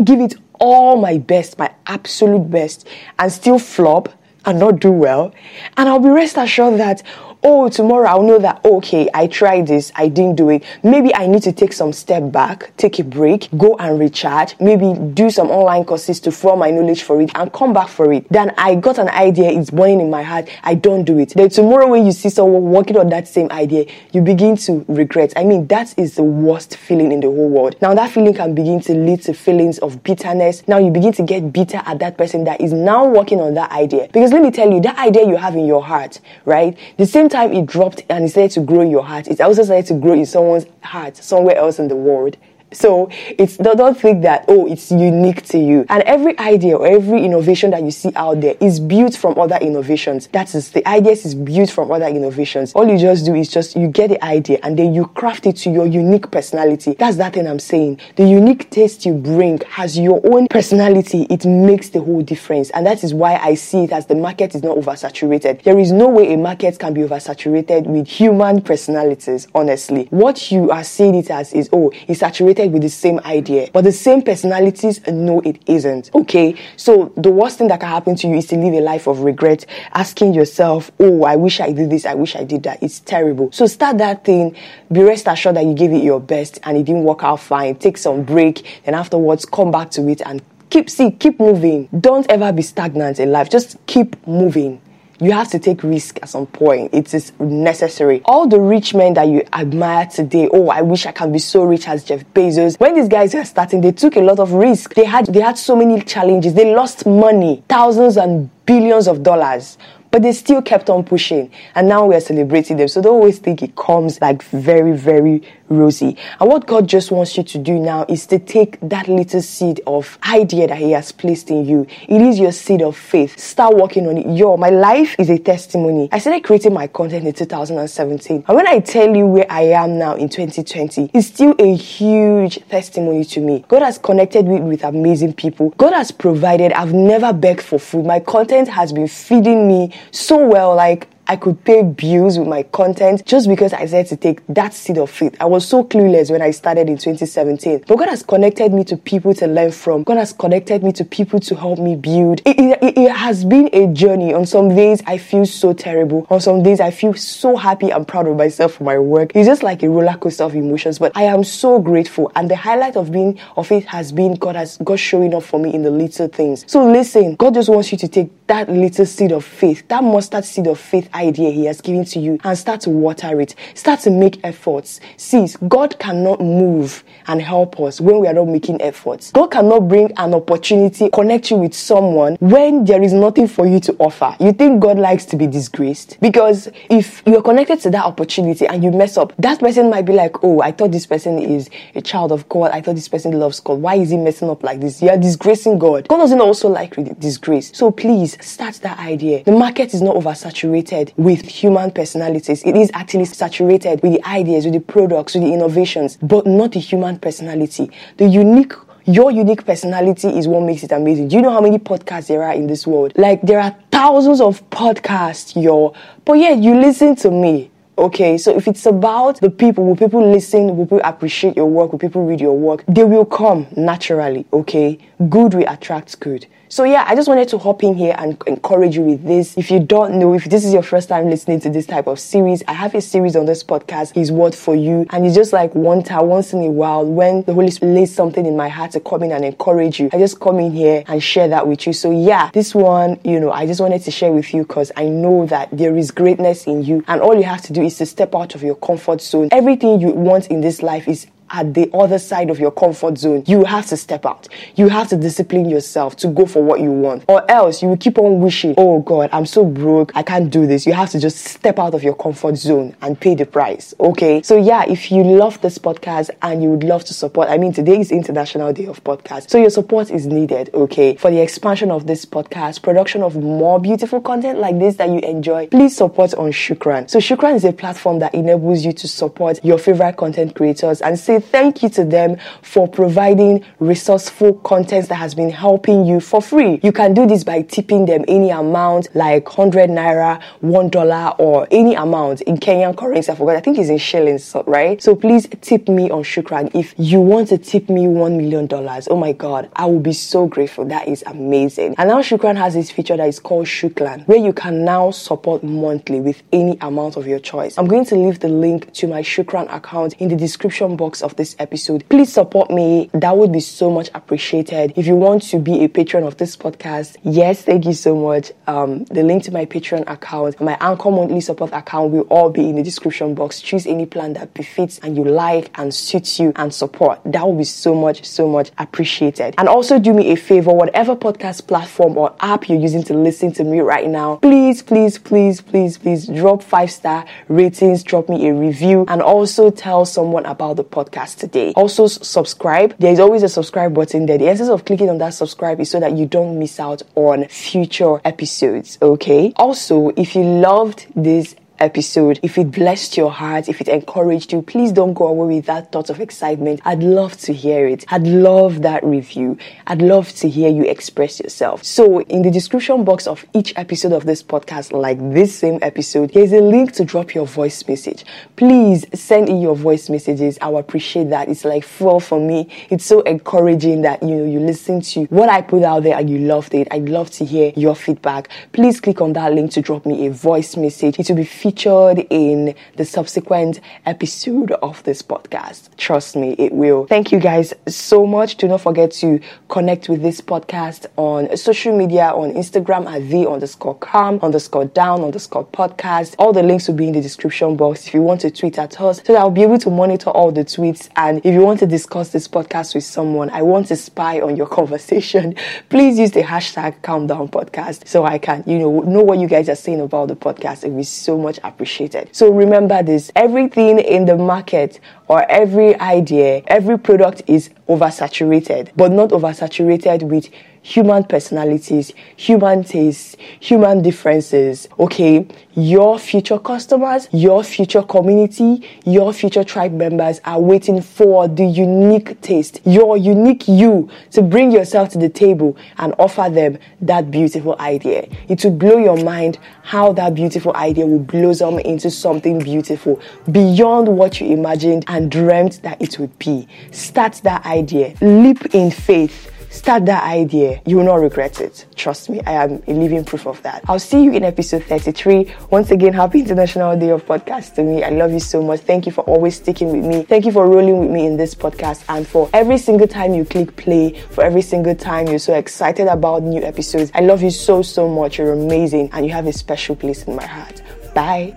give 0.05 0.21
it 0.21 0.35
all 0.63 0.97
my 0.97 1.19
best, 1.19 1.59
my 1.59 1.75
absolute 1.89 2.49
best, 2.49 2.87
and 3.19 3.33
still 3.33 3.59
flop 3.59 4.09
and 4.45 4.61
not 4.61 4.79
do 4.79 4.93
well. 4.93 5.35
And 5.77 5.89
I'll 5.89 5.99
be 5.99 6.09
rest 6.09 6.39
assured 6.39 6.79
that 6.79 7.03
oh, 7.43 7.69
tomorrow 7.69 8.09
I'll 8.09 8.23
know 8.23 8.39
that, 8.39 8.65
okay, 8.65 9.09
I 9.13 9.27
tried 9.27 9.67
this, 9.67 9.91
I 9.97 10.09
didn't 10.09 10.37
do 10.37 10.51
it. 10.51 10.65
Maybe 10.83 11.15
I 11.15 11.27
need 11.27 11.43
to 11.43 11.53
take 11.53 11.73
some 11.73 11.93
step 11.93 12.31
back, 12.31 12.73
take 12.77 12.99
a 12.99 13.05
break, 13.05 13.49
go 13.57 13.77
and 13.79 13.99
recharge, 13.99 14.55
maybe 14.61 14.95
do 15.15 15.31
some 15.31 15.51
online 15.51 15.85
courses 15.85 16.21
to 16.21 16.33
form 16.33 16.61
my 16.61 16.71
knowledge 16.71 17.03
for 17.03 17.21
it 17.21 17.31
and 17.35 17.53
come 17.53 17.73
back 17.73 17.89
for 17.89 18.13
it. 18.13 18.29
Then 18.31 18.53
I 18.57 18.77
got 18.77 18.99
an 18.99 19.09
idea, 19.09 19.51
it's 19.51 19.71
burning 19.71 20.01
in 20.01 20.11
my 20.11 20.23
heart, 20.23 20.49
I 20.63 20.75
don't 20.75 21.05
do 21.05 21.19
it. 21.19 21.31
Then 21.35 21.49
tomorrow 21.49 21.89
when 21.89 22.07
you 22.07 22.13
see 22.13 22.29
someone 22.29 22.65
working 22.65 22.97
on 22.97 23.09
that 23.09 23.27
same 23.27 23.51
idea, 23.51 23.87
you 24.13 24.23
begin 24.23 24.57
to 24.59 24.85
regret. 24.89 25.33
I 25.37 25.45
mean, 25.45 25.67
that 25.67 25.99
is 25.99 26.15
the 26.15 26.23
worst 26.23 26.77
feeling 26.77 27.11
in 27.13 27.21
the 27.21 27.27
whole 27.27 27.49
world. 27.49 27.77
Now 27.83 27.95
that 27.95 28.11
feeling 28.11 28.35
can 28.35 28.55
begin 28.55 28.81
to 28.83 28.95
lead 28.95 29.23
to 29.23 29.35
feelings 29.35 29.79
of 29.81 30.03
bitterness. 30.03 30.67
Now 30.69 30.79
you 30.79 30.91
begin 30.91 31.13
to 31.15 31.23
get 31.23 31.53
bitter 31.53 31.83
at 31.87 31.99
that 31.99 32.17
person 32.17 32.45
that 32.45 32.61
is 32.61 32.73
now 32.73 33.07
working 33.07 33.41
on 33.41 33.55
that 33.55 33.73
idea. 33.73 34.09
Because 34.13 34.33
let 34.33 34.43
me 34.43 34.51
tell 34.51 34.71
you, 34.71 34.81
that 34.83 34.99
idea 34.99 35.27
you 35.27 35.37
have 35.37 35.55
in 35.55 35.67
your 35.67 35.83
heart, 35.83 36.21
right? 36.45 36.77
The 36.99 37.07
same 37.07 37.29
time 37.33 37.53
it 37.53 37.67
dropped 37.67 38.03
and 38.09 38.25
it 38.25 38.29
started 38.29 38.53
to 38.53 38.61
grow 38.61 38.83
in 38.83 38.91
your 38.91 39.03
heart, 39.03 39.27
it 39.27 39.41
also 39.41 39.65
started 39.65 39.87
to 39.87 39.95
grow 39.95 40.13
in 40.13 40.27
someone's 40.27 40.67
heart 40.83 41.17
somewhere 41.17 41.57
else 41.57 41.79
in 41.79 41.89
the 41.89 41.97
world. 41.97 42.37
So 42.73 43.09
it's 43.11 43.57
don't, 43.57 43.77
don't 43.77 43.99
think 43.99 44.23
that 44.23 44.45
oh 44.49 44.67
it's 44.67 44.91
unique 44.91 45.43
to 45.47 45.59
you. 45.59 45.85
And 45.89 46.03
every 46.05 46.39
idea 46.39 46.77
or 46.77 46.87
every 46.87 47.25
innovation 47.25 47.71
that 47.71 47.83
you 47.83 47.91
see 47.91 48.13
out 48.17 48.41
there 48.41 48.55
is 48.61 48.81
built 48.81 49.17
from 49.17 49.39
other 49.39 49.57
innovations. 49.57 50.29
That 50.29 50.55
is 50.55 50.71
the 50.71 50.87
ideas 50.89 51.25
is 51.25 51.35
built 51.35 51.71
from 51.71 51.91
other 51.91 52.07
innovations. 52.07 52.73
All 52.73 52.87
you 52.89 52.99
just 52.99 53.25
do 53.25 53.35
is 53.35 53.49
just 53.49 53.77
you 53.77 53.89
get 53.89 54.11
the 54.11 54.25
idea 54.25 54.59
and 54.63 54.79
then 54.79 54.95
you 54.95 55.07
craft 55.07 55.47
it 55.47 55.57
to 55.57 55.71
your 55.71 55.87
unique 55.87 56.31
personality. 56.31 56.95
That's 56.99 57.17
that 57.17 57.35
thing 57.35 57.47
I'm 57.47 57.59
saying. 57.59 58.01
The 58.17 58.25
unique 58.25 58.71
taste 58.71 59.05
you 59.07 59.15
bring 59.15 59.61
has 59.69 59.99
your 59.99 60.21
own 60.33 60.49
personality. 60.49 61.27
It 61.31 61.45
makes 61.45 61.89
the 61.91 62.01
whole 62.01 62.23
difference. 62.23 62.71
And 62.71 62.87
that 62.87 63.05
is 63.05 63.15
why 63.15 63.37
I 63.37 63.55
see 63.55 63.85
it 63.85 63.93
as 63.93 64.07
the 64.07 64.15
market 64.15 64.55
is 64.55 64.63
not 64.63 64.77
oversaturated. 64.77 65.63
There 65.63 65.79
is 65.79 65.93
no 65.93 66.09
way 66.09 66.33
a 66.33 66.37
market 66.37 66.79
can 66.79 66.95
be 66.95 67.03
oversaturated 67.03 67.87
with 67.87 68.07
human 68.07 68.61
personalities, 68.63 69.49
honestly. 69.55 70.07
What 70.11 70.51
you 70.51 70.71
are 70.71 70.85
seeing 70.85 71.15
it 71.15 71.31
as 71.31 71.53
is 71.53 71.69
oh, 71.73 71.93
it's 72.09 72.21
saturated 72.21 72.62
with 72.69 72.83
the 72.83 72.89
same 72.89 73.21
idea, 73.21 73.69
but 73.73 73.85
the 73.85 73.93
same 73.93 74.23
personalities, 74.23 75.01
no, 75.07 75.41
it 75.41 75.63
isn't. 75.67 76.11
Okay, 76.15 76.57
so 76.77 77.13
the 77.17 77.31
worst 77.31 77.59
thing 77.59 77.69
that 77.69 77.81
can 77.81 77.89
happen 77.89 78.17
to 78.17 78.29
you 78.29 78.37
is 78.37 78.47
to 78.47 78.57
live 78.57 78.75
a 78.75 78.81
life 78.81 79.07
of 79.07 79.21
regret, 79.21 79.67
asking 79.93 80.35
yourself, 80.35 80.91
Oh, 80.99 81.25
I 81.25 81.37
wish 81.37 81.61
I 81.61 81.73
did 81.73 81.91
this, 81.91 82.07
I 82.07 82.15
wish 82.15 82.37
I 82.37 82.45
did 82.45 82.63
that. 82.65 82.83
It's 82.83 83.01
terrible. 83.01 83.51
So 83.53 83.67
start 83.67 83.99
that 83.99 84.25
thing, 84.25 84.57
be 84.91 85.03
rest 85.03 85.27
assured 85.27 85.57
that 85.57 85.65
you 85.65 85.75
gave 85.75 85.93
it 85.93 86.03
your 86.03 86.21
best 86.21 86.59
and 86.65 86.77
it 86.77 86.85
didn't 86.85 87.05
work 87.05 87.25
out 87.25 87.41
fine. 87.41 87.75
Take 87.77 87.97
some 87.99 88.23
break, 88.23 88.81
and 88.85 88.95
afterwards 88.95 89.45
come 89.45 89.71
back 89.71 89.91
to 89.93 90.09
it 90.09 90.21
and 90.25 90.43
keep 90.71 90.89
see, 90.89 91.11
keep 91.11 91.39
moving. 91.39 91.89
Don't 91.99 92.29
ever 92.31 92.53
be 92.53 92.63
stagnant 92.63 93.19
in 93.19 93.33
life. 93.33 93.51
Just 93.51 93.77
keep 93.87 94.27
moving 94.27 94.81
you 95.23 95.31
have 95.31 95.49
to 95.51 95.59
take 95.61 95.85
risk 95.85 96.19
at 96.21 96.29
some 96.29 96.47
point. 96.47 96.93
It 96.93 97.15
is 97.15 97.33
necessary. 97.39 98.23
All 98.25 98.49
the 98.49 98.61
rich 98.61 98.93
men 98.93 99.15
that 99.15 99.29
you 99.29 99.45
admire 99.53 100.07
today, 100.07 100.49
oh, 100.53 100.69
I 100.69 100.83
wish 100.83 101.07
I 101.07 101.13
can 101.13 101.31
be 101.31 101.39
so 101.39 101.63
rich 101.63 101.87
as 101.87 102.03
Jeff 102.03 102.25
Bezos. 102.35 102.79
When 102.81 102.97
these 102.97 103.07
guys 103.07 103.33
were 103.33 103.45
starting, 103.45 103.81
they 103.81 103.93
took 103.93 104.17
a 104.17 104.21
lot 104.21 104.41
of 104.41 104.53
risk. 104.53 104.95
They 104.95 105.05
had 105.05 105.27
they 105.27 105.41
had 105.41 105.57
so 105.57 105.77
many 105.77 106.03
challenges. 106.03 106.55
They 106.55 106.75
lost 106.75 107.07
money, 107.07 107.63
thousands 107.69 108.17
and 108.17 108.51
billions 108.67 109.07
of 109.07 109.23
dollars 109.23 109.79
but 110.13 110.23
they 110.23 110.33
still 110.33 110.63
kept 110.63 110.89
on 110.89 111.03
pushing 111.03 111.51
and 111.75 111.89
now 111.89 112.07
we're 112.07 112.21
celebrating 112.21 112.77
them 112.77 112.87
so 112.87 113.03
don't 113.03 113.15
always 113.15 113.39
think 113.39 113.63
it 113.63 113.75
comes 113.75 114.21
like 114.21 114.43
very 114.45 114.97
very 114.97 115.43
rosy. 115.73 116.17
And 116.41 116.49
what 116.49 116.67
God 116.67 116.87
just 116.87 117.11
wants 117.11 117.37
you 117.37 117.43
to 117.43 117.59
do 117.59 117.79
now 117.79 118.05
is 118.09 118.27
to 118.27 118.39
take 118.39 118.79
that 118.81 119.09
little 119.09 119.43
seed 119.43 119.81
of 119.87 120.19
idea 120.29 120.69
that 120.69 120.79
He 120.79 120.93
has 120.93 121.11
placed 121.13 121.51
in 121.51 121.67
you. 121.67 121.87
It 122.09 122.21
is 122.21 122.39
your 122.39 122.53
seed 122.53 122.83
of 122.83 122.97
faith. 122.97 123.39
Start 123.39 123.77
working 123.77 124.07
on 124.07 124.19
it. 124.19 124.37
Yo, 124.37 124.57
my 124.57 124.71
life 124.71 125.17
is 125.19 125.31
a 125.31 125.39
testimony. 125.39 126.09
I 126.13 126.19
started 126.19 126.45
creating 126.45 126.75
my 126.75 126.87
content 126.87 127.27
in 127.27 127.33
2017. 127.33 128.45
And 128.47 128.57
when 128.57 128.67
I 128.67 128.81
tell 128.81 129.15
you 129.15 129.27
where 129.27 129.47
I 129.51 129.63
am 129.63 129.99
now 129.99 130.15
in 130.15 130.29
2020, 130.29 131.11
it's 131.13 131.29
still 131.29 131.55
a 131.59 131.75
huge 131.75 132.67
testimony 132.69 133.25
to 133.27 133.41
me. 133.41 133.65
God 133.69 133.83
has 133.83 133.99
connected 133.99 134.47
me 134.47 134.61
with 134.61 134.85
amazing 134.85 135.35
people. 135.35 135.71
God 135.71 135.93
has 135.93 136.11
provided. 136.11 136.73
I've 136.73 136.95
never 136.95 137.33
begged 137.33 137.63
for 137.63 137.79
food. 137.79 138.07
My 138.07 138.21
content 138.21 138.69
has 138.69 138.93
been 138.93 139.09
feeding 139.09 139.67
me 139.67 139.93
so 140.11 140.37
well. 140.47 140.75
Like, 140.75 141.09
I 141.33 141.37
could 141.37 141.65
pay 141.65 141.83
bills 141.83 142.39
with 142.39 142.47
my 142.47 142.63
content 142.63 143.25
just 143.25 143.49
because 143.49 143.73
I 143.73 143.87
said 143.87 144.07
to 144.09 144.19
take 144.19 144.47
that 144.49 144.75
seed 144.75 144.99
of 144.99 145.09
faith. 145.09 145.35
I 145.41 145.47
was 145.47 145.67
so 145.67 145.83
clueless 145.83 146.31
when 146.31 146.43
I 146.43 146.51
started 146.51 146.91
in 146.91 146.99
2017. 146.99 147.85
But 147.89 147.97
God 147.97 148.11
has 148.11 148.23
connected 148.23 148.71
me 148.71 148.85
to 148.85 148.99
people 148.99 149.33
to 149.37 149.47
learn 149.47 149.73
from. 149.73 150.03
God 150.03 150.19
has 150.19 150.35
connected 150.35 150.85
me 150.85 150.93
to 150.93 151.07
people 151.07 151.41
to 151.41 151.57
help 151.57 151.79
me 151.79 151.97
build. 151.97 152.43
It, 152.45 152.59
it, 152.83 152.99
it 152.99 153.11
has 153.13 153.47
been 153.47 153.71
a 153.73 153.87
journey. 153.95 154.35
On 154.35 154.45
some 154.45 154.75
days, 154.75 155.03
I 155.07 155.17
feel 155.17 155.47
so 155.47 155.73
terrible. 155.73 156.27
On 156.29 156.39
some 156.39 156.63
days, 156.63 156.81
I 156.81 156.91
feel 156.91 157.15
so 157.15 157.57
happy 157.57 157.89
and 157.89 158.07
proud 158.07 158.27
of 158.27 158.37
myself 158.37 158.75
for 158.75 158.85
my 158.85 158.99
work. 158.99 159.33
It's 159.35 159.47
just 159.47 159.63
like 159.63 159.83
a 159.83 159.89
roller 159.89 160.19
coaster 160.19 160.45
of 160.45 160.55
emotions, 160.55 160.99
but 160.99 161.13
I 161.17 161.23
am 161.23 161.45
so 161.45 161.79
grateful. 161.79 162.31
And 162.37 162.51
the 162.51 162.57
highlight 162.57 162.95
of 162.95 163.11
being 163.11 163.41
of 163.57 163.73
it 163.73 163.87
has 163.87 164.13
been 164.13 164.35
God 164.35 164.57
has 164.57 164.77
God 164.85 165.01
showing 165.01 165.33
up 165.33 165.45
for 165.45 165.59
me 165.59 165.73
in 165.73 165.81
the 165.81 165.91
little 165.91 166.29
things. 166.29 166.67
So 166.71 166.85
listen, 166.93 167.37
God 167.37 167.55
just 167.55 167.71
wants 167.71 167.91
you 167.91 167.97
to 167.97 168.09
take 168.09 168.47
that 168.49 168.69
little 168.69 169.07
seed 169.07 169.33
of 169.33 169.47
faith, 169.47 169.89
that 169.89 170.05
mustard 170.05 170.45
seed 170.45 170.67
of 170.67 170.79
faith 170.79 171.09
idea 171.23 171.51
He 171.51 171.65
has 171.67 171.81
given 171.81 172.05
to 172.07 172.19
you, 172.19 172.39
and 172.45 172.57
start 172.59 172.81
to 172.83 172.91
water 172.91 173.41
it. 173.41 173.55
Start 173.75 174.01
to 174.01 174.11
make 174.11 174.41
efforts. 174.45 175.01
See, 175.17 175.47
God 175.69 175.99
cannot 175.99 176.41
move 176.41 177.05
and 177.27 177.41
help 177.41 177.81
us 177.81 178.01
when 178.01 178.21
we 178.21 178.27
are 178.27 178.35
not 178.35 178.49
making 178.49 178.81
efforts. 178.83 179.31
God 179.33 179.49
cannot 179.49 179.89
bring 179.89 180.13
an 180.17 180.35
opportunity, 180.35 181.09
connect 181.13 181.51
you 181.51 181.57
with 181.57 181.75
someone 181.75 182.37
when 182.41 182.85
there 182.85 183.03
is 183.03 183.13
nothing 183.13 183.49
for 183.49 183.67
you 183.67 183.81
to 183.81 183.97
offer. 183.99 184.37
You 184.41 184.53
think 184.53 184.81
God 184.81 184.99
likes 184.99 185.25
to 185.27 185.37
be 185.37 185.47
disgraced? 185.47 186.19
Because 186.21 186.69
if 186.91 187.23
you're 187.27 187.43
connected 187.43 187.81
to 187.81 187.91
that 187.91 188.05
opportunity 188.05 188.67
and 188.67 188.83
you 188.83 188.91
mess 188.91 189.17
up, 189.17 189.33
that 189.39 189.61
person 189.61 189.91
might 189.91 190.03
be 190.03 190.13
like, 190.13 190.43
oh, 190.43 190.61
I 190.61 190.73
thought 190.73 190.93
this 190.93 191.07
person 191.07 191.39
is 191.39 191.71
a 191.95 192.03
child 192.03 192.33
of 192.33 192.49
God. 192.49 192.71
I 192.73 192.81
thought 192.81 192.95
this 192.95 193.09
person 193.09 193.33
loves 193.33 193.61
God. 193.61 193.81
Why 193.81 193.97
is 193.97 194.11
he 194.11 194.17
messing 194.17 194.51
up 194.51 194.63
like 194.63 194.81
this? 194.81 195.03
You're 195.03 195.17
disgracing 195.17 195.79
God. 195.79 196.09
God 196.09 196.19
doesn't 196.19 196.41
also 196.41 196.69
like 196.69 196.95
disgrace. 197.19 197.71
So 197.75 197.91
please 197.91 198.37
start 198.45 198.75
that 198.83 198.99
idea. 198.99 199.45
The 199.45 199.53
market 199.53 199.95
is 199.95 200.03
not 200.03 200.17
oversaturated 200.17 201.02
with 201.17 201.43
human 201.43 201.91
personalities. 201.91 202.63
It 202.65 202.77
is 202.77 202.91
actually 202.95 203.25
saturated 203.25 204.03
with 204.03 204.13
the 204.13 204.25
ideas, 204.27 204.65
with 204.65 204.75
the 204.75 204.81
products, 204.81 205.35
with 205.35 205.43
the 205.43 205.53
innovations, 205.53 206.19
but 206.23 206.47
not 206.47 206.73
the 206.73 206.81
human 206.81 207.19
personality. 207.19 207.91
The 208.19 208.27
unique 208.27 208.75
your 209.05 209.33
unique 209.33 209.67
personality 209.67 210.29
is 210.29 210.47
what 210.47 210.63
makes 210.63 210.85
it 210.85 210.93
amazing. 210.93 211.27
Do 211.29 211.37
you 211.37 211.43
know 211.43 211.51
how 211.51 211.61
many 211.61 211.79
podcasts 211.79 212.29
there 212.29 212.43
are 212.45 212.55
in 212.55 212.69
this 212.69 212.87
world? 212.87 213.13
Like 213.17 213.43
there 213.43 213.59
are 213.59 213.75
thousands 213.91 214.41
of 214.41 214.69
podcasts, 214.71 215.61
yo. 215.61 215.93
But 216.25 216.35
yeah, 216.35 216.53
you 216.53 216.77
listen 216.77 217.17
to 217.17 217.31
me. 217.31 217.73
Okay, 217.99 218.39
so 218.39 218.57
if 218.57 218.67
it's 218.69 218.87
about 218.87 219.39
the 219.41 219.51
people, 219.51 219.85
will 219.85 219.97
people 219.97 220.27
listen? 220.27 220.77
Will 220.77 220.87
people 220.87 221.01
appreciate 221.05 221.57
your 221.57 221.67
work? 221.67 221.93
Will 221.93 221.99
people 221.99 222.25
read 222.25 222.41
your 222.41 222.57
work? 222.57 222.85
They 222.89 223.05
will 223.05 223.27
come 223.27 223.67
naturally, 223.77 224.47
okay? 224.53 224.99
Good 225.29 225.55
will 225.55 225.69
attract 225.69 226.19
good. 226.19 226.47
So 226.73 226.85
yeah, 226.85 227.05
I 227.07 227.15
just 227.15 227.29
wanted 227.29 227.49
to 227.49 227.59
hop 227.59 227.85
in 227.85 227.93
here 227.93 228.15
and 228.17 228.43
encourage 228.47 228.97
you 228.97 229.03
with 229.03 229.23
this. 229.25 229.59
If 229.59 229.71
you 229.71 229.79
don't 229.79 230.15
know, 230.15 230.33
if 230.33 230.47
this 230.47 230.65
is 230.65 230.73
your 230.73 230.83
first 230.83 231.07
time 231.11 231.29
listening 231.29 231.61
to 231.61 231.69
this 231.69 231.85
type 231.85 232.07
of 232.07 232.19
series, 232.19 232.63
I 232.67 232.73
have 232.73 232.95
a 232.95 233.03
series 233.03 233.37
on 233.37 233.45
this 233.45 233.63
podcast, 233.63 234.15
His 234.15 234.33
Word 234.33 234.55
for 234.55 234.75
You. 234.75 235.05
And 235.11 235.27
it's 235.27 235.35
just 235.35 235.53
like 235.53 235.75
one 235.75 236.03
time, 236.03 236.29
once 236.29 236.55
in 236.55 236.63
a 236.63 236.71
while, 236.71 237.05
when 237.05 237.43
the 237.43 237.53
Holy 237.53 237.71
Spirit 237.71 237.93
lays 237.93 238.15
something 238.15 238.47
in 238.47 238.57
my 238.57 238.71
heart 238.71 238.93
to 238.93 239.01
come 239.01 239.23
in 239.23 239.33
and 239.33 239.45
encourage 239.45 240.01
you, 240.01 240.09
I 240.15 240.19
just 240.19 240.41
come 240.41 240.61
in 240.61 240.73
here 240.73 241.05
and 241.09 241.23
share 241.23 241.47
that 241.49 241.69
with 241.69 241.87
you. 241.87 241.93
So 241.93 242.11
yeah, 242.11 242.51
this 242.55 242.75
one, 242.75 243.21
you 243.23 243.39
know, 243.39 243.53
I 243.53 243.67
just 243.67 243.83
wanted 243.83 244.01
to 244.05 244.11
share 244.11 244.33
with 244.33 244.55
you 244.55 244.63
because 244.63 244.91
I 244.97 245.11
know 245.11 245.45
that 245.49 245.69
there 245.73 245.95
is 245.99 246.11
greatness 246.11 246.67
in 246.67 246.85
you 246.85 247.05
and 247.07 247.21
all 247.21 247.37
you 247.37 247.45
have 247.45 247.61
to 247.65 247.75
do 247.75 247.83
is 247.83 247.99
to 247.99 248.07
step 248.07 248.35
out 248.35 248.55
of 248.55 248.63
your 248.63 248.77
comfort 248.77 249.21
zone. 249.21 249.51
Everything 249.53 250.01
you 250.01 250.09
want 250.09 250.47
in 250.47 250.63
this 250.63 250.83
life 250.83 251.07
is 251.07 251.27
at 251.53 251.75
the 251.75 251.91
other 251.93 252.19
side 252.19 252.51
of 252.51 252.59
your 252.59 252.71
comfort 252.71 253.19
zone, 253.19 253.45
you 253.47 253.65
have 253.65 253.87
to 253.87 253.97
step 253.97 254.25
out. 254.25 254.49
You 254.75 254.89
have 254.89 255.09
to 255.09 255.17
discipline 255.17 255.69
yourself 255.69 256.17
to 256.17 256.29
go 256.29 256.47
for 256.47 256.63
what 256.63 256.81
you 256.81 256.91
want. 256.91 257.25
Or 257.29 257.49
else 257.51 257.83
you 257.83 257.89
will 257.89 257.99
keep 257.99 258.19
on 258.19 258.41
wishing, 258.41 258.75
oh 258.79 259.01
God, 259.01 259.29
I'm 259.33 259.47
so 259.47 259.65
broke. 259.65 260.13
I 260.17 260.23
can't 260.23 260.51
do 260.51 260.67
this. 260.67 260.87
You 260.87 260.95
have 260.95 261.11
to 261.11 261.21
just 261.21 261.37
step 261.39 261.79
out 261.79 261.95
of 261.95 262.03
your 262.03 262.15
comfort 262.15 262.57
zone 262.57 262.97
and 263.03 263.21
pay 263.21 263.35
the 263.35 263.45
price. 263.45 263.95
Okay. 264.01 264.43
So 264.43 264.57
yeah, 264.57 264.85
if 264.89 265.13
you 265.13 265.23
love 265.23 265.61
this 265.61 265.79
podcast 265.79 266.31
and 266.41 266.63
you 266.63 266.71
would 266.71 266.85
love 266.85 267.05
to 267.05 267.15
support, 267.15 267.49
I 267.49 267.59
mean, 267.59 267.73
today 267.73 268.01
is 268.01 268.11
International 268.11 268.73
Day 268.73 268.87
of 268.87 269.05
Podcast. 269.05 269.51
So 269.51 269.59
your 269.59 269.71
support 269.71 270.11
is 270.11 270.27
needed. 270.27 270.71
Okay. 270.73 271.17
For 271.17 271.31
the 271.31 271.43
expansion 271.43 271.91
of 271.91 272.07
this 272.07 272.25
podcast, 272.25 272.83
production 272.83 273.23
of 273.23 273.37
more 273.37 273.79
beautiful 273.79 274.23
content 274.23 274.59
like 274.59 274.79
this 274.79 274.97
that 274.97 275.11
you 275.11 275.19
enjoy, 275.19 275.67
please 275.67 275.95
support 275.95 276.33
on 276.35 276.51
Shukran. 276.51 277.11
So 277.11 277.19
Shukran 277.19 277.57
is 277.57 277.65
a 277.65 277.73
platform 277.73 278.21
that 278.21 278.35
enables 278.35 278.85
you 278.85 278.93
to 278.95 279.07
support 279.07 279.63
your 279.63 279.79
favorite 279.79 280.17
content 280.17 280.55
creators 280.55 281.03
and 281.03 281.19
say 281.19 281.42
thank 281.43 281.83
you 281.83 281.89
to 281.91 282.05
them 282.05 282.39
for 282.63 282.89
providing 282.89 283.65
resourceful 283.79 284.55
content 284.55 285.09
that 285.09 285.17
has 285.17 285.35
been 285.35 285.51
helping 285.51 286.05
you 286.05 286.21
for 286.21 286.41
free. 286.41 286.81
You 286.83 286.93
can 286.93 287.15
do 287.15 287.27
this 287.27 287.45
by 287.45 287.63
tipping 287.63 288.07
them 288.07 288.25
any 288.29 288.51
amount 288.51 289.15
like 289.15 289.47
100 289.59 289.91
naira, 289.91 290.43
$1 290.63 291.39
or 291.39 291.67
any 291.71 291.95
amount 291.95 292.41
in 292.43 292.57
Kenyan 292.57 292.97
currency. 292.97 293.33
I 293.33 293.35
forgot. 293.35 293.57
I 293.57 293.61
think 293.61 293.79
it's 293.79 293.89
in 293.89 293.99
shillings, 293.99 294.55
right? 294.67 295.03
So 295.03 295.15
please 295.15 295.49
tip 295.61 295.89
me 295.89 296.11
on 296.11 296.23
Shukran. 296.23 296.71
If 296.75 296.95
you 296.97 297.21
want 297.21 297.49
to 297.49 297.59
tip 297.59 297.89
me 297.89 298.05
$1 298.05 298.37
million, 298.37 298.69
oh 299.11 299.17
my 299.17 299.33
God, 299.33 299.71
I 299.75 299.87
will 299.87 300.01
be 300.01 300.13
so 300.13 300.47
grateful. 300.47 300.85
That 300.87 301.09
is 301.09 301.23
amazing. 301.27 301.95
And 301.99 302.09
now 302.09 302.21
Shukran 302.21 302.57
has 302.57 302.75
this 302.75 302.91
feature 302.91 303.17
that 303.17 303.29
is 303.29 303.41
called 303.41 303.67
Shuklan, 303.67 304.27
where 304.27 304.39
you 304.39 304.53
can 304.53 304.85
now 304.85 305.11
support 305.11 305.63
monthly 305.63 306.21
with 306.21 306.43
any 306.53 306.77
amount 306.81 307.17
of 307.17 307.27
your 307.27 307.39
choice. 307.39 307.79
I'm 307.79 307.87
going 307.87 308.05
to 308.07 308.15
leave 308.17 308.41
the 308.41 308.49
link 308.49 308.93
to 308.95 309.07
my 309.07 309.23
Shukran 309.23 309.73
account 309.75 310.15
in 310.15 310.29
the 310.29 310.37
description 310.37 310.97
box 310.97 311.23
of 311.23 311.32
this 311.37 311.57
episode. 311.59 312.05
Please 312.09 312.33
support 312.33 312.71
me. 312.71 313.11
That 313.13 313.37
would 313.37 313.53
be 313.53 313.61
so 313.61 313.91
much 313.91 314.11
appreciated. 314.15 314.93
If 314.97 315.07
you 315.07 315.17
want 315.17 315.43
to 315.45 315.59
be 315.59 315.85
a 315.85 315.89
patron 315.89 316.25
of 316.25 316.37
this 316.37 316.57
podcast, 316.57 317.17
yes, 317.23 317.63
thank 317.63 317.85
you 317.85 317.93
so 317.93 318.17
much. 318.17 318.53
Um, 318.67 319.05
the 319.05 319.23
link 319.23 319.45
to 319.45 319.53
my 319.53 319.67
Patreon 319.67 320.05
account, 320.07 320.61
my 320.61 320.77
Anchor 320.81 321.11
monthly 321.11 321.41
support 321.41 321.73
account 321.73 322.13
will 322.13 322.23
all 322.23 322.51
be 322.51 322.69
in 322.69 322.77
the 322.77 322.83
description 322.83 323.35
box. 323.35 323.61
Choose 323.61 323.87
any 323.87 324.07
plan 324.07 324.35
that 324.35 324.53
befits 324.55 324.99
and 324.99 325.17
you 325.17 325.25
like 325.25 325.71
and 325.79 325.95
suits 325.95 326.39
you 326.39 326.53
and 326.57 326.73
support. 326.73 327.21
That 327.25 327.47
will 327.47 327.57
be 327.57 327.65
so 327.65 327.95
much, 327.95 328.25
so 328.25 328.49
much 328.49 328.71
appreciated. 328.79 329.55
And 329.59 329.69
also 329.69 329.99
do 329.99 330.13
me 330.13 330.33
a 330.33 330.37
favor, 330.37 330.73
whatever 330.73 331.17
podcast 331.17 331.67
platform 331.67 332.19
or 332.19 332.35
app 332.41 332.69
you're 332.69 332.79
using 332.79 333.03
to 333.05 333.15
listen 333.15 333.53
to 333.53 333.65
me 333.65 333.81
right 333.81 334.09
now, 334.09 334.37
please, 334.37 334.83
please, 334.83 335.19
please, 335.19 335.61
please, 335.61 335.99
please 335.99 336.27
drop 336.27 336.63
five 336.63 336.91
star 336.91 337.25
ratings, 337.49 338.03
drop 338.03 338.29
me 338.29 338.49
a 338.49 338.55
review, 338.55 339.05
and 339.09 339.23
also 339.23 339.71
tell 339.71 340.05
someone 340.05 340.45
about 340.47 340.77
the 340.77 340.85
podcast 340.85 341.22
today. 341.31 341.73
Also 341.75 342.07
subscribe. 342.07 342.97
There 342.99 343.13
is 343.13 343.21
always 343.21 343.43
a 343.43 343.49
subscribe 343.49 343.95
button 343.95 344.27
there. 344.27 344.39
The 344.39 344.49
essence 344.49 344.69
of 344.69 344.85
clicking 344.85 345.09
on 345.09 345.19
that 345.19 345.35
subscribe 345.35 345.81
is 345.81 345.91
so 345.91 346.01
that 346.01 346.17
you 346.17 346.27
don't 346.27 346.59
miss 346.59 346.79
out 346.81 347.03
on 347.15 347.47
future 347.49 348.21
episodes. 348.25 348.99
Okay. 349.01 349.53
Also, 349.57 350.11
if 350.11 350.35
you 350.35 350.43
loved 350.43 351.07
this 351.15 351.55
episode, 351.79 352.39
if 352.43 352.57
it 352.57 352.71
blessed 352.71 353.17
your 353.17 353.31
heart, 353.31 353.69
if 353.69 353.81
it 353.81 353.89
encouraged 353.89 354.53
you, 354.53 354.63
please 354.63 354.93
don't 354.93 355.13
go 355.15 355.27
away 355.27 355.57
with 355.57 355.67
that 355.67 355.91
thought 355.91 356.11
of 356.11 356.21
excitement. 356.21 356.81
I'd 356.85 357.03
love 357.03 357.37
to 357.39 357.53
hear 357.53 357.87
it. 357.87 358.05
I'd 358.09 358.27
love 358.27 358.83
that 358.83 359.05
review. 359.05 359.59
I'd 359.87 360.01
love 360.01 360.29
to 360.37 360.49
hear 360.49 360.71
you 360.71 360.85
express 360.85 361.41
yourself. 361.41 361.85
So, 361.85 362.21
in 362.21 362.43
the 362.43 362.51
description 362.51 363.05
box 363.05 363.27
of 363.27 363.45
each 363.53 363.73
episode 363.77 364.13
of 364.13 364.25
this 364.25 364.43
podcast, 364.43 364.93
like 364.93 365.19
this 365.33 365.59
same 365.59 365.79
episode, 365.83 366.33
there's 366.33 366.53
a 366.53 366.61
link 366.61 366.93
to 366.93 367.05
drop 367.05 367.35
your 367.35 367.47
voice 367.47 367.87
message. 367.89 368.25
Please 368.57 369.05
send 369.13 369.49
in 369.49 369.61
your 369.61 369.75
voice 369.75 370.09
messages. 370.09 370.59
I 370.61 370.71
appreciate 370.71 371.31
that. 371.31 371.49
It's 371.49 371.65
like 371.65 371.85
full 371.85 372.21
for 372.21 372.41
me. 372.41 372.69
It's 372.91 373.05
so 373.05 373.23
encouraging 373.23 374.03
that 374.03 374.23
you 374.23 374.37
know 374.37 374.45
you 374.45 374.61
listen 374.61 375.01
to 375.01 375.25
what 375.25 375.49
I 375.49 375.63
put 375.63 375.83
out 375.83 376.05
there 376.05 376.17
and 376.17 376.31
you 376.31 376.39
loved 376.39 376.75
it. 376.75 376.89
I'd 376.91 377.09
love 377.09 377.31
to 377.33 377.45
hear 377.45 377.73
your 377.75 377.97
feedback. 377.97 378.49
Please 378.73 379.01
click 379.01 379.21
on 379.21 379.33
that 379.33 379.53
link 379.53 379.73
to 379.73 379.83
drop 379.83 380.07
me 380.07 380.27
a 380.27 380.31
voice 380.31 380.77
message. 380.77 381.19
It 381.19 381.29
will 381.29 381.37
be 381.37 381.45
featured 381.45 381.72
featured 381.73 382.27
in 382.29 382.75
the 382.97 383.05
subsequent 383.05 383.81
episode 384.05 384.73
of 384.83 385.03
this 385.05 385.23
podcast. 385.23 385.89
Trust 385.97 386.37
me, 386.37 386.55
it 386.59 386.71
will. 386.73 387.07
Thank 387.07 387.33
you 387.33 387.41
guys 387.41 387.73
so 387.87 388.27
much. 388.27 388.57
Do 388.57 388.69
not 388.69 388.83
forget 388.83 389.11
to 389.13 389.41
connect 389.69 390.11
with 390.11 390.21
this 390.21 390.43
podcast 390.43 391.07
on 391.17 391.57
social 391.57 391.97
media 391.97 392.25
on 392.25 392.53
Instagram 392.53 393.11
at 393.11 393.27
the 393.31 393.49
underscore 393.49 393.95
calm 393.95 394.39
underscore 394.43 394.85
down 394.85 395.23
underscore 395.23 395.65
podcast. 395.65 396.35
All 396.39 396.53
the 396.53 396.63
links 396.63 396.89
will 396.89 396.95
be 396.95 397.07
in 397.07 397.15
the 397.15 397.23
description 397.23 397.75
box 397.75 398.07
if 398.07 398.13
you 398.13 398.21
want 398.21 398.43
to 398.43 398.51
tweet 398.51 398.79
at 398.79 399.01
us 399.01 399.23
so 399.25 399.33
that 399.33 399.39
I'll 399.39 399.51
be 399.51 399.63
able 399.63 399.79
to 399.79 399.91
monitor 399.91 400.29
all 400.29 400.53
the 400.53 400.65
tweets. 400.65 401.09
And 401.17 401.39
if 401.39 401.55
you 401.55 401.63
want 401.63 401.81
to 401.81 401.87
discuss 401.87 402.29
this 402.29 402.49
podcast 402.49 402.95
with 402.95 403.05
someone, 403.05 403.49
I 403.49 403.63
want 403.63 403.87
to 403.87 403.97
spy 403.97 404.43
on 404.43 404.57
your 404.57 404.67
conversation. 404.79 405.55
Please 405.89 406.19
use 406.19 406.33
the 406.33 406.43
hashtag 406.43 407.01
calm 407.01 407.27
down 407.27 407.49
podcast 407.49 408.07
so 408.07 408.25
I 408.25 408.37
can, 408.37 408.63
you 408.67 408.79
know, 408.79 409.01
know 409.01 409.23
what 409.23 409.39
you 409.39 409.49
guys 409.49 409.71
are 409.71 409.75
saying 409.75 410.03
about 410.03 410.29
the 410.29 410.37
podcast. 410.37 410.85
It 410.85 410.91
will 410.91 410.99
be 410.99 411.03
so 411.05 411.39
much 411.53 411.61
appreciated. 411.65 412.29
So 412.33 412.51
remember 412.51 413.03
this 413.03 413.31
everything 413.37 413.99
in 413.99 414.25
the 414.25 414.37
market 414.37 415.01
or 415.29 415.45
every 415.51 415.99
idea, 416.01 416.63
every 416.67 416.99
product 416.99 417.43
is 417.47 417.71
oversaturated, 417.89 418.91
but 418.97 419.13
not 419.13 419.31
oversaturated 419.31 420.23
with 420.23 420.49
human 420.83 421.25
personalities, 421.25 422.13
human 422.37 422.85
tastes, 422.85 423.37
human 423.61 424.03
differences. 424.03 424.89
Okay, 424.99 425.47
your 425.75 426.19
future 426.19 426.59
customers, 426.59 427.29
your 427.33 427.63
future 427.65 428.03
community, 428.03 428.87
your 429.07 429.33
future 429.33 429.65
tribe 429.65 429.93
members 429.93 430.41
are 430.45 430.61
waiting 430.61 431.01
for 431.01 431.49
the 431.49 431.65
unique 431.65 432.41
taste, 432.41 432.81
your 432.85 433.17
unique 433.17 433.69
you 433.69 434.11
to 434.33 434.43
bring 434.43 434.71
yourself 434.73 435.09
to 435.11 435.19
the 435.19 435.29
table 435.29 435.77
and 435.99 436.15
offer 436.19 436.51
them 436.51 436.79
that 437.01 437.31
beautiful 437.31 437.77
idea. 437.79 438.29
It 438.49 438.65
will 438.65 438.73
blow 438.73 438.99
your 438.99 439.23
mind 439.23 439.59
how 439.83 440.13
that 440.15 440.35
beautiful 440.35 440.75
idea 440.77 441.07
will 441.07 441.21
blossom 441.21 441.79
into 441.79 442.11
something 442.11 442.59
beautiful 442.59 443.21
beyond 443.51 444.09
what 444.09 444.41
you 444.41 444.49
imagined 444.49 445.05
and 445.07 445.31
dreamt 445.31 445.81
that 445.83 446.03
it 446.03 446.19
would 446.19 446.37
be. 446.39 446.67
Start 446.91 447.35
that 447.45 447.65
idea, 447.65 448.15
leap 448.21 448.75
in 448.75 448.91
faith 448.91 449.52
Start 449.73 450.05
that 450.05 450.23
idea. 450.25 450.83
You 450.85 450.99
will 450.99 451.05
not 451.05 451.15
regret 451.15 451.59
it. 451.61 451.87
Trust 451.97 452.29
me, 452.29 452.43
I 452.43 452.53
am 452.53 452.83
a 452.87 452.93
living 452.93 453.25
proof 453.25 453.47
of 453.47 453.63
that. 453.63 453.83
I'll 453.89 453.99
see 453.99 454.23
you 454.23 454.33
in 454.33 454.45
episode 454.45 454.85
33. 454.85 455.51
Once 455.71 455.91
again, 455.91 456.13
happy 456.13 456.41
International 456.41 456.95
Day 456.97 457.09
of 457.09 457.25
Podcast 457.25 457.75
to 457.77 457.83
me. 457.83 458.05
I 458.05 458.11
love 458.11 458.33
you 458.33 458.39
so 458.39 458.63
much. 458.63 458.81
Thank 458.81 459.07
you 459.07 459.13
for 459.13 459.23
always 459.23 459.57
sticking 459.57 459.91
with 459.91 460.05
me. 460.05 460.25
Thank 460.25 460.45
you 460.45 460.53
for 460.53 460.69
rolling 460.69 460.99
with 460.99 461.11
me 461.11 461.25
in 461.27 461.39
this 461.39 461.55
podcast 461.55 462.05
and 462.11 462.29
for 462.29 462.51
every 462.53 462.77
single 462.77 463.09
time 463.09 463.33
you 463.33 463.47
click 463.47 463.75
play, 463.77 464.21
for 464.31 464.45
every 464.45 464.63
single 464.63 464.95
time 464.95 465.27
you're 465.29 465.39
so 465.39 465.55
excited 465.55 466.07
about 466.07 466.43
new 466.43 466.63
episodes. 466.63 467.11
I 467.15 467.21
love 467.21 467.43
you 467.43 467.51
so, 467.51 467.81
so 467.81 468.07
much. 468.07 468.37
You're 468.37 468.53
amazing 468.53 469.09
and 469.15 469.25
you 469.25 469.33
have 469.33 469.47
a 469.47 469.55
special 469.55 469.97
place 469.97 470.25
in 470.25 470.37
my 470.37 470.47
heart. 470.47 470.83
Bye. 471.15 471.57